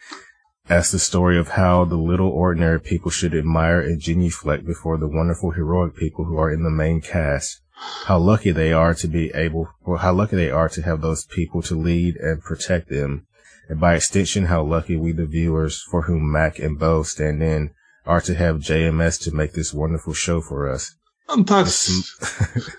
[0.68, 5.08] as the story of how the little ordinary people should admire and genuflect before the
[5.08, 7.62] wonderful heroic people who are in the main cast.
[8.06, 11.26] How lucky they are to be able, or how lucky they are to have those
[11.26, 13.28] people to lead and protect them.
[13.70, 17.72] And by extension, how lucky we the viewers for whom Mac and Bo stand in
[18.06, 20.96] are to have JMS to make this wonderful show for us.
[21.28, 22.76] That's, It's,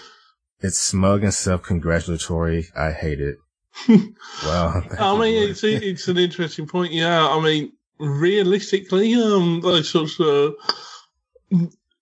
[0.60, 2.68] it's smug and self-congratulatory.
[2.76, 3.36] I hate it.
[4.44, 4.82] wow.
[4.98, 6.92] I mean, it's, it's an interesting point.
[6.92, 10.54] Yeah, I mean, realistically, um, those sorts of,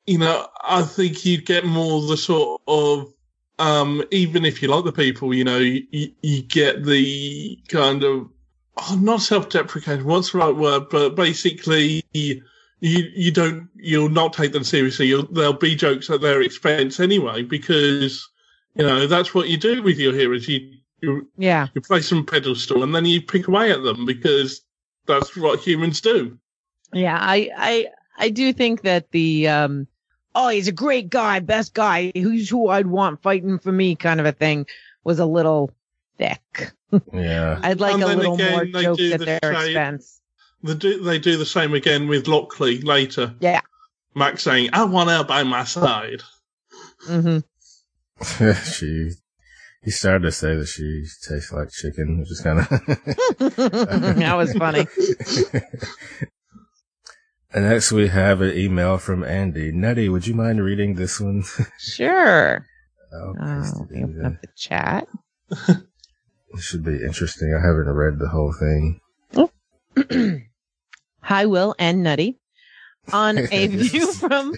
[0.07, 3.13] you know, I think you'd get more the sort of,
[3.59, 8.29] um, even if you like the people, you know, you, you get the kind of,
[8.77, 12.05] oh, not self-deprecating, what's the right word, but basically
[12.81, 15.07] you you don't you'll not take them seriously.
[15.07, 18.29] You'll, there'll be jokes at their expense anyway because
[18.75, 20.49] you know that's what you do with your heroes.
[20.49, 21.69] You you Yeah.
[21.75, 24.63] you place them pedestal and then you pick away at them because
[25.07, 26.39] that's what humans do.
[26.93, 27.87] Yeah, I, I,
[28.19, 29.87] I do think that the, um,
[30.35, 34.21] oh, he's a great guy, best guy, who's who I'd want fighting for me kind
[34.21, 34.67] of a thing
[35.05, 35.71] was a little
[36.17, 36.73] thick.
[37.13, 37.61] Yeah.
[37.63, 40.18] I'd like And a little again, more they jokes at the their same- expense.
[40.63, 43.35] They do, they do the same again with Lockley later.
[43.41, 43.61] Yeah.
[44.15, 46.23] Max saying, I want her by my side.
[47.07, 48.53] Mm-hmm.
[48.73, 49.11] she,
[49.83, 52.69] he started to say that she tastes like chicken, which is kind of.
[54.19, 54.87] that was funny.
[57.51, 59.73] And next we have an email from Andy.
[59.73, 61.45] Nutty, would you mind reading this one?
[61.79, 62.67] Sure.
[63.11, 65.09] Oh, Uh, please let me do open up the chat.
[65.51, 67.55] It should be interesting.
[67.55, 69.01] I haven't read the whole thing.
[71.21, 72.39] Hi, Will and Nutty.
[73.13, 74.55] On a view from,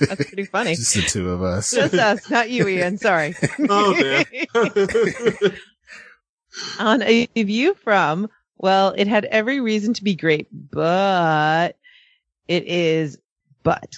[0.00, 0.74] that's pretty funny.
[0.74, 1.72] Just the two of us.
[1.72, 2.98] Just us, not you, Ian.
[2.98, 3.34] Sorry.
[3.68, 4.24] Oh dear.
[6.78, 11.76] on a view from, well, it had every reason to be great, but
[12.46, 13.18] it is
[13.62, 13.96] but.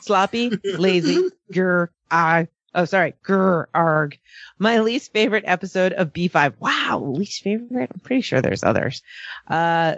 [0.00, 4.18] Sloppy, lazy, grr, I, oh, sorry, grr, arg.
[4.58, 6.54] My least favorite episode of B5.
[6.58, 7.90] Wow, least favorite?
[7.92, 9.02] I'm pretty sure there's others.
[9.48, 9.96] Uh,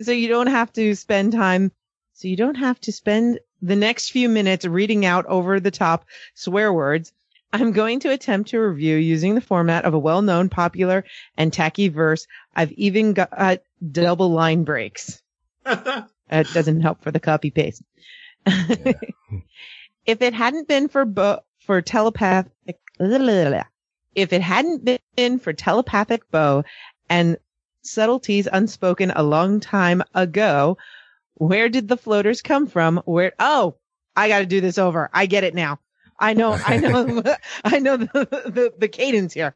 [0.00, 1.72] so you don't have to spend time,
[2.14, 6.04] so you don't have to spend the next few minutes reading out over the top
[6.34, 7.12] swear words.
[7.52, 11.04] I'm going to attempt to review using the format of a well-known, popular,
[11.36, 12.26] and tacky verse.
[12.54, 13.56] I've even got uh,
[13.90, 15.22] double line breaks.
[16.30, 17.82] It doesn't help for the copy paste.
[18.46, 26.64] if it hadn't been for bo- for telepathic, if it hadn't been for telepathic bow
[27.08, 27.38] and
[27.82, 30.78] subtleties unspoken a long time ago,
[31.34, 33.02] where did the floaters come from?
[33.04, 33.32] Where?
[33.38, 33.76] Oh,
[34.16, 35.08] I got to do this over.
[35.12, 35.78] I get it now.
[36.18, 36.52] I know.
[36.52, 37.22] I know.
[37.64, 39.54] I know the, the the cadence here.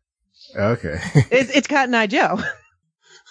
[0.57, 0.99] Okay.
[1.31, 2.41] It's it's Cotton Eye Joe.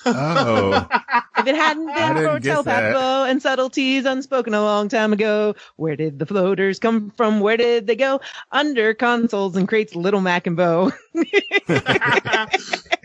[0.06, 0.88] Oh,
[1.38, 5.56] If it hadn't been for get telepath bow and subtleties unspoken a long time ago,
[5.76, 7.40] where did the floaters come from?
[7.40, 8.22] Where did they go?
[8.52, 10.92] Under consoles and crates, Little Mac and Bo.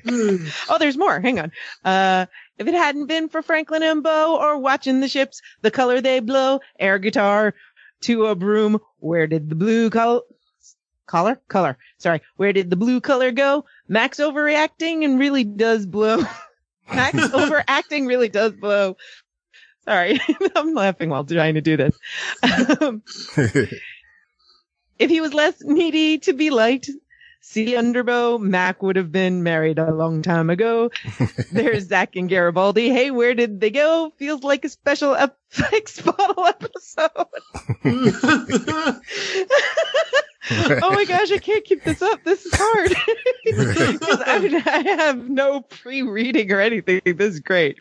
[0.69, 1.21] oh, there's more.
[1.21, 1.53] Hang on.
[1.85, 2.27] Uh,
[2.59, 6.21] if it hadn't been for Franklin and Bo or watching the ships, the color they
[6.21, 7.55] blow, air guitar
[8.03, 10.25] to a broom, where did the blue col-
[11.07, 11.41] color?
[11.49, 11.79] Color.
[11.99, 12.23] Sorry.
[12.37, 13.65] Where did the blue color go?
[13.89, 16.23] Max overreacting and really does blow.
[16.93, 18.97] Max overacting really does blow.
[19.85, 20.21] Sorry.
[20.57, 21.97] I'm laughing while trying to do this.
[22.81, 23.03] Um,
[24.99, 26.91] if he was less needy to be liked,
[27.47, 30.91] see Underbow, Mac would have been married a long time ago.
[31.53, 32.91] There's Zack and Garibaldi.
[32.91, 34.13] Hey, where did they go?
[34.19, 37.11] Feels like a special effects bottle episode.
[40.83, 42.25] oh my gosh, I can't keep this up.
[42.25, 42.95] This is hard.
[44.27, 47.01] I, I have no pre-reading or anything.
[47.05, 47.79] This is great.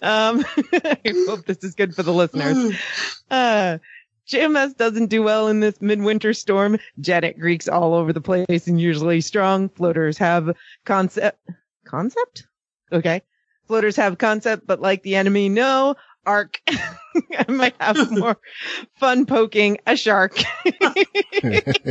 [0.00, 0.98] Um, I
[1.28, 2.74] hope this is good for the listeners.
[3.30, 3.78] Uh,
[4.28, 6.78] JMS doesn't do well in this midwinter storm.
[7.00, 9.68] Janet Greeks all over the place and usually strong.
[9.68, 11.38] Floaters have concept,
[11.84, 12.46] concept?
[12.92, 13.22] Okay.
[13.66, 15.94] Floaters have concept, but like the enemy, no.
[16.26, 16.58] Arc.
[16.68, 18.38] I might have more
[18.98, 20.40] fun poking a shark.
[20.64, 21.82] if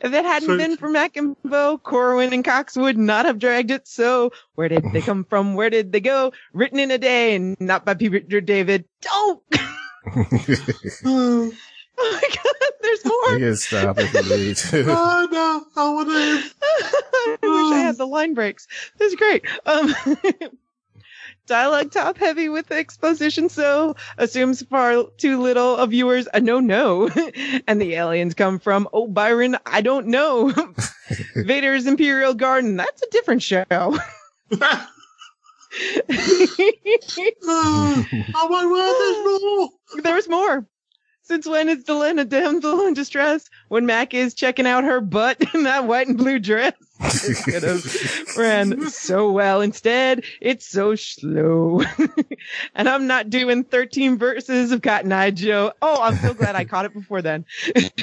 [0.00, 3.70] it hadn't So- been for Mac and Bo, Corwin and Cox would not have dragged
[3.70, 3.86] it.
[3.86, 5.54] So where did they come from?
[5.54, 6.32] Where did they go?
[6.54, 8.86] Written in a day and not by Peter David.
[9.02, 9.42] Don't.
[9.54, 9.76] Oh
[11.96, 13.38] my god, there's you more.
[13.38, 14.84] can stop if you need to.
[14.88, 16.50] oh no, I want to.
[16.62, 18.68] I wish I had the line breaks.
[18.98, 19.44] This is great.
[19.64, 19.94] Um,
[21.46, 27.08] dialogue top heavy with exposition, so assumes far too little of viewers a no no.
[27.66, 30.52] and the aliens come from, oh, Byron, I don't know.
[31.34, 33.98] Vader's Imperial Garden, that's a different show.
[37.44, 39.68] Oh, my word, there's more.
[40.02, 40.66] There's more.
[41.26, 43.50] Since when is Delenn a damsel in distress?
[43.66, 46.72] When Mac is checking out her butt in that white and blue dress?
[47.44, 49.60] Could have ran so well.
[49.60, 51.82] Instead, it's so slow.
[52.76, 55.72] and I'm not doing 13 verses of Cotton Eye Joe.
[55.82, 57.44] Oh, I'm so glad I caught it before then.
[57.66, 57.96] if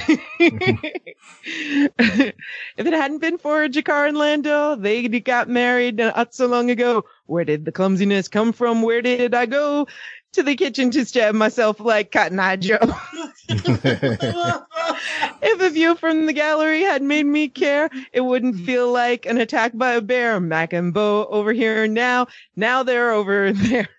[2.77, 7.05] it hadn't been for Jakar and Londo, they got married not so long ago.
[7.25, 8.81] Where did the clumsiness come from?
[8.81, 9.87] Where did I go?
[10.33, 12.79] To the kitchen to stab myself like Cotton Eye Joe.
[13.49, 14.65] if
[15.61, 19.73] a view from the gallery had made me care, it wouldn't feel like an attack
[19.75, 20.39] by a bear.
[20.39, 22.27] Mac and Bo over here now.
[22.55, 23.89] Now they're over there.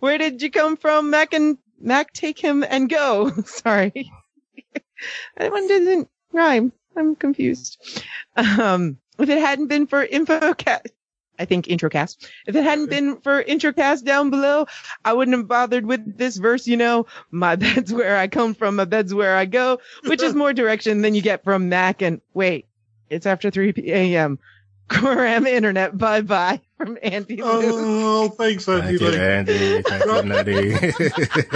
[0.00, 2.12] Where did you come from, Mac and Mac?
[2.12, 3.30] Take him and go.
[3.46, 4.10] Sorry,
[5.36, 6.72] that one doesn't rhyme.
[6.96, 7.78] I'm confused.
[8.36, 10.90] Um, if it hadn't been for InfoCast,
[11.38, 12.16] I think Introcast.
[12.46, 14.66] If it hadn't been for Introcast down below,
[15.04, 16.66] I wouldn't have bothered with this verse.
[16.66, 20.34] You know, my bed's where I come from, my bed's where I go, which is
[20.42, 22.02] more direction than you get from Mac.
[22.02, 22.66] And wait,
[23.10, 24.38] it's after 3 a.m.
[24.88, 27.42] Coram Internet, bye bye from Andy.
[27.42, 27.44] Lou.
[27.44, 28.98] Oh, thanks, Andy.
[28.98, 29.82] Thank you, Andy.
[29.82, 30.74] Thank you, Nutty.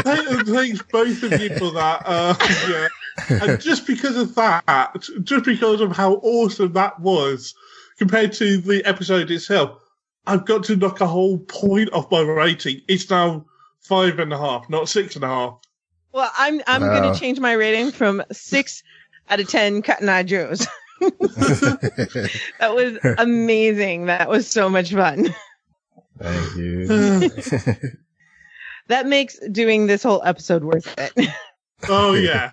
[0.03, 2.03] Thank- Thanks both of you for that.
[2.05, 2.35] Uh,
[2.69, 2.89] yeah.
[3.29, 7.55] And just because of that, just because of how awesome that was
[8.01, 9.79] compared to the episode itself,
[10.27, 12.81] I've got to knock a whole point off my rating.
[12.89, 13.45] It's now
[13.83, 15.59] five and a half, not six and a half.
[16.13, 16.95] Well, I'm I'm Wow.
[16.95, 18.83] gonna change my rating from six
[19.29, 20.67] out of ten Cotton Eye Joes.
[21.01, 24.07] that was amazing.
[24.07, 25.35] That was so much fun.
[26.19, 27.31] Thank you.
[28.89, 31.13] That makes doing this whole episode worth it.
[31.89, 32.51] Oh yeah.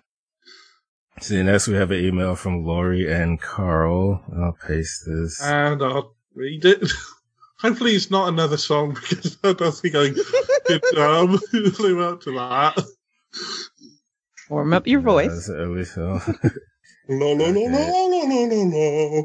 [1.19, 4.23] See, next we have an email from Lori and Carl.
[4.37, 5.41] I'll paste this.
[5.41, 6.91] and I'll read it.
[7.59, 10.11] Hopefully, it's not another song because I don't think I
[10.67, 11.39] could um,
[11.79, 12.85] live up to that.
[14.49, 15.31] Warm up your voice.
[15.31, 16.21] That's early, so.
[17.09, 19.23] La la la la la la la la.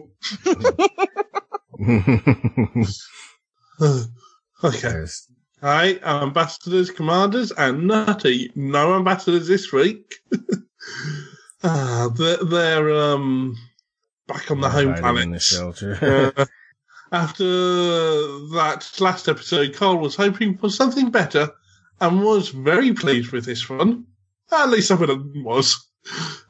[4.64, 4.78] Okay.
[4.88, 5.26] Yes.
[5.61, 8.51] Hi, ambassadors, commanders, and Nutty.
[8.55, 10.14] No ambassadors this week.
[11.64, 13.56] Ah, they're, they're um
[14.26, 15.42] back on the home Hiding in the planet.
[15.42, 16.32] shelter.
[16.42, 16.44] Uh,
[17.12, 21.50] after that last episode, Carl was hoping for something better
[22.00, 24.06] and was very pleased with this one.
[24.50, 25.76] At least some of them was.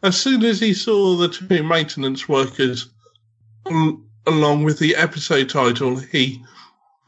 [0.04, 2.88] As soon as he saw the two maintenance workers
[3.66, 6.40] al- along with the episode title, he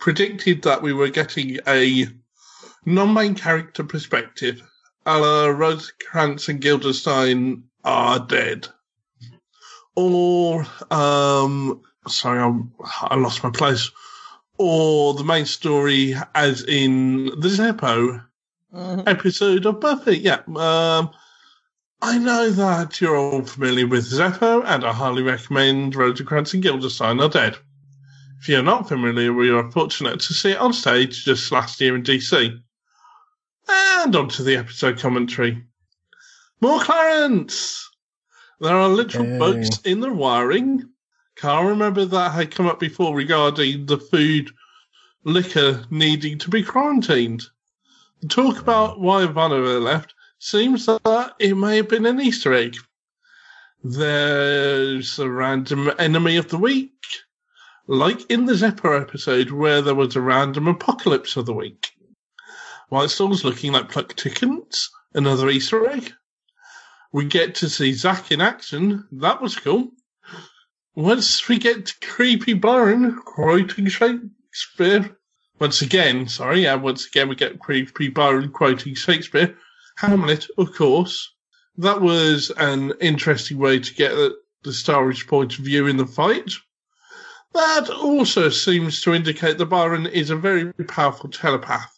[0.00, 2.08] predicted that we were getting a
[2.84, 4.62] non-main character perspective,
[5.06, 8.68] a la Rosencrantz and Guildenstern are dead.
[9.96, 12.72] Or, um, sorry, I'm,
[13.02, 13.90] I lost my place.
[14.58, 18.24] Or the main story, as in the Zeppo
[19.06, 20.18] episode of Buffy.
[20.18, 20.40] Yeah.
[20.56, 21.10] Um,
[22.02, 27.20] I know that you're all familiar with Zeppo, and I highly recommend Rosencrantz and Guildenstern
[27.20, 27.56] are dead.
[28.40, 31.96] If you're not familiar, we are fortunate to see it on stage just last year
[31.96, 32.60] in DC.
[33.66, 35.64] And on to the episode commentary.
[36.64, 37.90] More Clarence!
[38.58, 39.38] There are literal Yay.
[39.38, 40.88] bugs in the wiring.
[41.36, 44.50] Can't remember that had come up before regarding the food
[45.24, 47.42] liquor needing to be quarantined.
[48.22, 52.78] The talk about why Ivanova left seems that it may have been an Easter egg.
[53.82, 57.04] There's a random enemy of the week,
[57.88, 61.90] like in the Zeppo episode where there was a random apocalypse of the week.
[62.88, 66.14] While Storm's looking like plucked chickens, another Easter egg.
[67.14, 69.06] We get to see Zack in action.
[69.12, 69.92] That was cool.
[70.96, 75.16] Once we get to creepy Byron, quoting Shakespeare.
[75.60, 79.56] Once again, sorry, yeah, once again we get creepy Byron quoting Shakespeare.
[79.96, 81.32] Hamlet, of course.
[81.76, 86.50] That was an interesting way to get the, Starridge point of view in the fight.
[87.52, 91.96] That also seems to indicate that Byron is a very powerful telepath.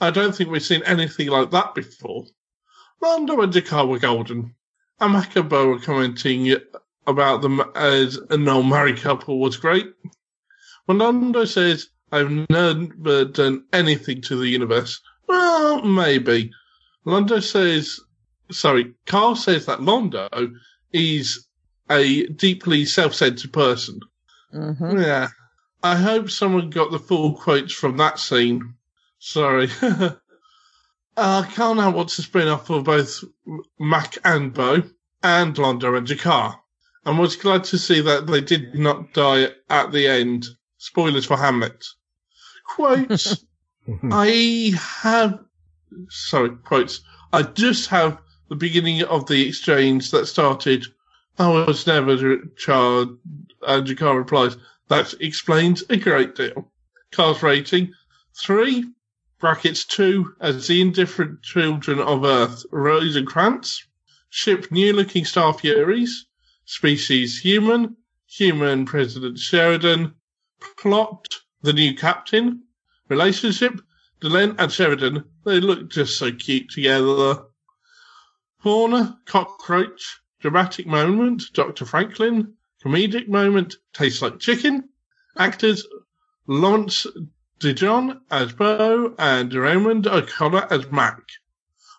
[0.00, 2.24] I don't think we've seen anything like that before.
[3.00, 4.55] Londo and G'Kar were golden.
[5.00, 6.56] And Macaboa commenting
[7.06, 9.92] about them as an old married couple was great.
[10.86, 15.00] When Londo says, I've never done anything to the universe.
[15.28, 16.50] Well, maybe.
[17.04, 18.00] Londo says,
[18.50, 20.28] sorry, Carl says that Londo
[20.92, 21.46] is
[21.90, 24.00] a deeply self-centered person.
[24.54, 25.02] Mhm.
[25.02, 25.28] Yeah.
[25.82, 28.74] I hope someone got the full quotes from that scene.
[29.18, 29.68] Sorry.
[31.16, 33.24] uh, Carl now wants a spin-off for both
[33.78, 34.82] Mac and Bo
[35.22, 36.58] and Londo and G'Kar.
[37.04, 40.46] And was glad to see that they did not die at the end.
[40.78, 41.84] Spoilers for Hamlet.
[42.64, 43.44] Quotes.
[44.10, 45.38] I have,
[46.08, 47.00] sorry, quotes.
[47.32, 50.84] I just have the beginning of the exchange that started.
[51.38, 53.12] I was never charged.
[53.66, 54.56] And G'Kar replies,
[54.88, 56.70] that explains a great deal.
[57.12, 57.92] Carl's rating,
[58.34, 58.84] three,
[59.38, 63.86] brackets two, as the indifferent children of Earth, Rosencrantz.
[64.30, 66.26] Ship new looking Star Furies.
[66.64, 67.96] Species human.
[68.26, 70.14] Human President Sheridan.
[70.78, 71.26] Plot,
[71.62, 72.62] the new captain.
[73.08, 73.80] Relationship,
[74.20, 77.44] Delenn and Sheridan, they look just so cute together.
[78.62, 81.84] Fauna, cockroach, dramatic moment, Dr.
[81.84, 84.88] Franklin, comedic moment, tastes like chicken.
[85.36, 85.86] Actors,
[86.46, 87.06] Lawrence
[87.60, 91.20] LeJohn as Bo, and Raymond O'Connor as Mac.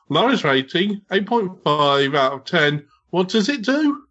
[0.09, 2.85] Lowest rating, 8.5 out of 10.
[3.09, 4.03] What does it do?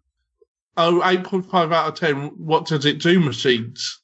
[0.75, 2.27] Oh, 8.5 out of 10.
[2.37, 4.01] What does it do, machines?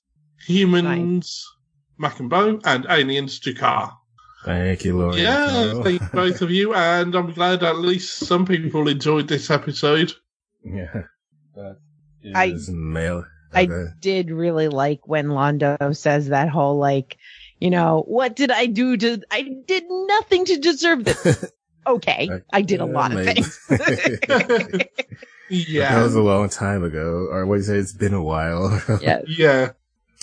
[0.48, 1.46] Humans,
[1.98, 3.96] Mac and Bo, and aliens to car.
[4.44, 5.16] Thank you, Lord.
[5.16, 9.50] Yeah, thank you both of you, and I'm glad at least some people enjoyed this
[9.50, 10.12] episode.
[10.66, 11.04] Yeah.
[11.56, 11.78] That
[12.36, 13.26] I- is male.
[13.56, 13.68] I
[14.00, 17.18] did really like when Londo says that whole like,
[17.60, 19.22] you know, what did I do to?
[19.32, 21.52] I did nothing to deserve this.
[21.88, 23.60] okay, I did a Yeah, lot of things.
[25.50, 25.96] Yeah.
[25.96, 27.28] That was a long time ago.
[27.30, 27.78] Or what do you say?
[27.78, 28.82] It's been a while.
[29.02, 29.72] yeah, Yeah.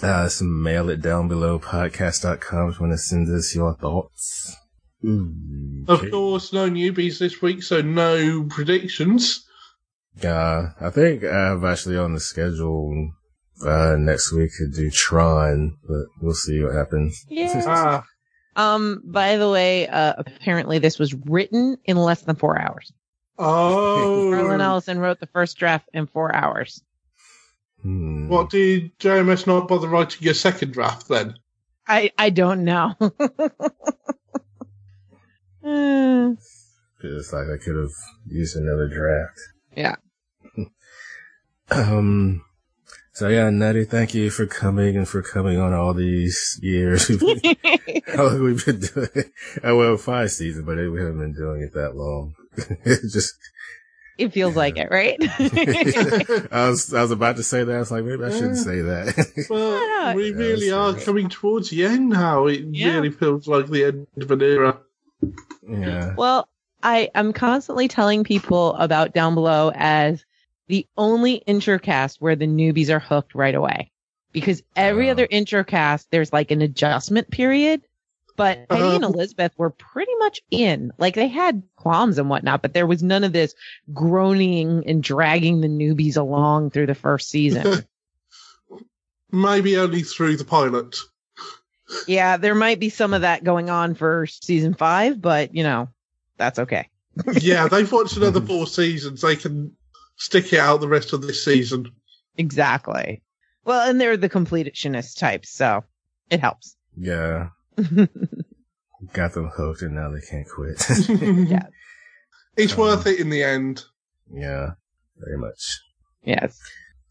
[0.03, 4.57] Uh, some mail it down below podcast.com if you want to send us your thoughts.
[5.05, 9.47] Ooh, Of course, no newbies this week, so no predictions.
[10.25, 13.13] Uh, I think I have actually on the schedule,
[13.65, 17.25] uh, next week could do Tron, but we'll see what happens.
[17.29, 17.63] yeah.
[17.67, 18.05] Ah,
[18.57, 19.03] Um.
[19.05, 22.93] By the way, uh, apparently this was written in less than four hours.
[23.39, 24.31] Oh.
[24.35, 24.65] Harlan oh.
[24.65, 26.83] Ellison wrote the first draft in four hours.
[27.83, 28.29] Hmm.
[28.29, 31.35] What did JMS not bother writing a second draft then?
[31.89, 32.95] I I don't know.
[35.63, 36.31] Uh,
[37.03, 37.93] It's like I could have
[38.27, 39.39] used another draft.
[39.77, 39.97] Yeah.
[41.71, 42.43] um,
[43.21, 47.07] so yeah, Nutty, thank you for coming and for coming on all these years.
[48.07, 49.31] How long we've been doing it?
[49.63, 52.35] Oh, well, five seasons, but we haven't been doing it that long.
[52.57, 53.35] It just,
[54.17, 55.19] it feels like it, right?
[55.21, 57.77] I was, I was about to say that.
[57.77, 59.47] I was like, maybe I shouldn't say that.
[59.51, 61.05] Well, we yeah, really that's are right.
[61.05, 62.47] coming towards the end now.
[62.47, 62.95] It Yeah.
[62.95, 64.79] really feels like the end of an era.
[65.69, 66.15] yeah.
[66.17, 66.49] Well,
[66.83, 70.25] I am constantly telling people about down below as
[70.71, 73.91] the only intercast where the newbies are hooked right away.
[74.33, 77.83] Because every other intercast, there's like an adjustment period.
[78.37, 79.13] But Penny and Uh-huh.
[79.13, 80.93] Elizabeth were pretty much in.
[80.97, 83.55] Like they had qualms and whatnot, but there was none of this
[83.93, 87.85] groaning and dragging the newbies along through the first season.
[89.33, 90.97] Maybe only through the pilot.
[92.07, 95.89] yeah, there might be some of that going on for season five, but you know,
[96.37, 96.89] that's okay.
[97.41, 99.21] yeah, they've watched another four seasons.
[99.21, 99.77] They can
[100.21, 101.91] stick it out the rest of this season.
[102.37, 103.23] Exactly.
[103.65, 105.83] Well, and they're the completionist types, so
[106.31, 106.77] it helps.
[106.97, 107.49] Yeah.
[109.13, 110.79] Got them hooked and now they can't quit.
[111.51, 111.67] Yeah.
[112.57, 113.83] It's Um, worth it in the end.
[114.33, 114.73] yeah.
[115.17, 115.79] Very much.
[116.23, 116.59] yes.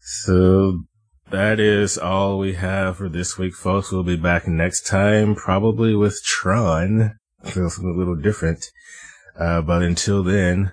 [0.00, 0.80] So
[1.30, 3.92] that is all we have for this week, folks.
[3.92, 7.18] We'll be back next time, probably with Tron.
[7.44, 8.64] Feels a little different.
[9.38, 10.72] Uh, but until then,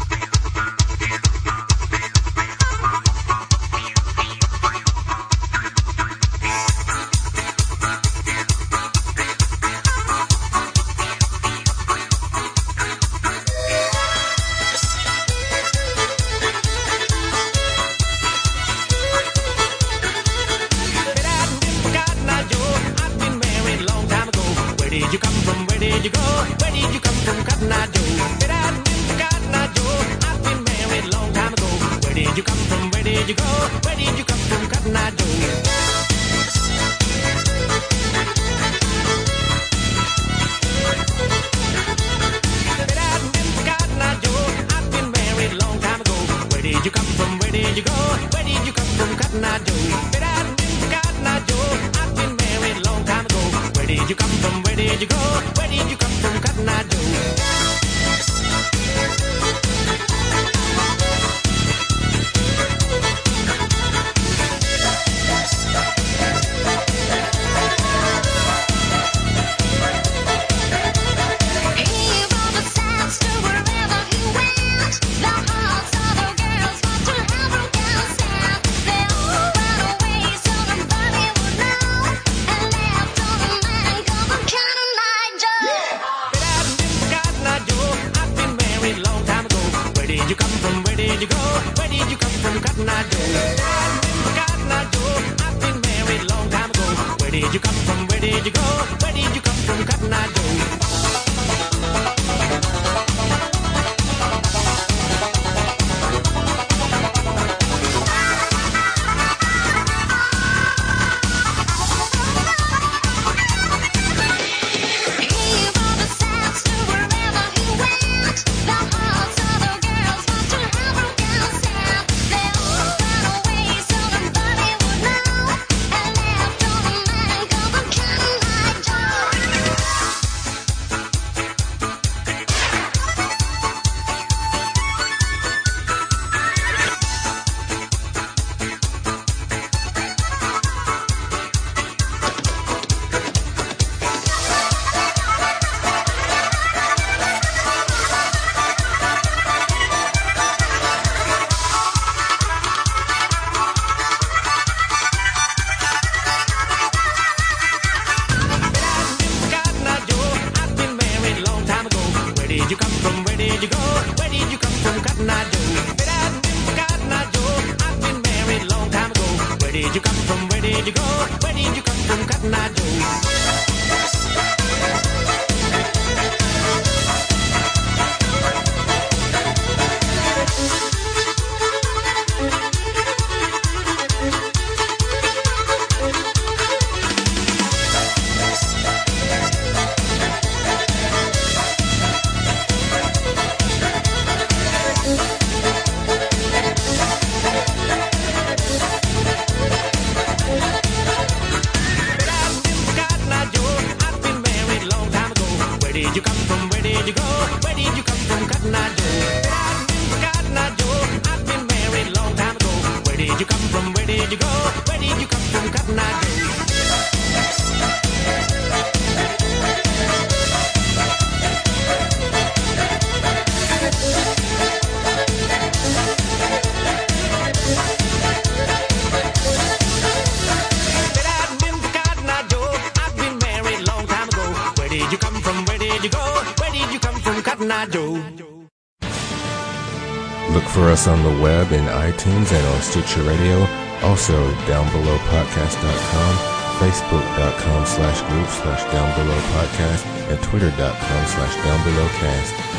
[241.01, 243.65] Us on the web in iTunes and on Stitcher Radio.
[244.03, 244.33] Also,
[244.67, 246.35] down below downbelowpodcast.com,
[246.77, 252.70] facebook.com slash group slash downbelowpodcast, and twitter.com slash downbelowcast.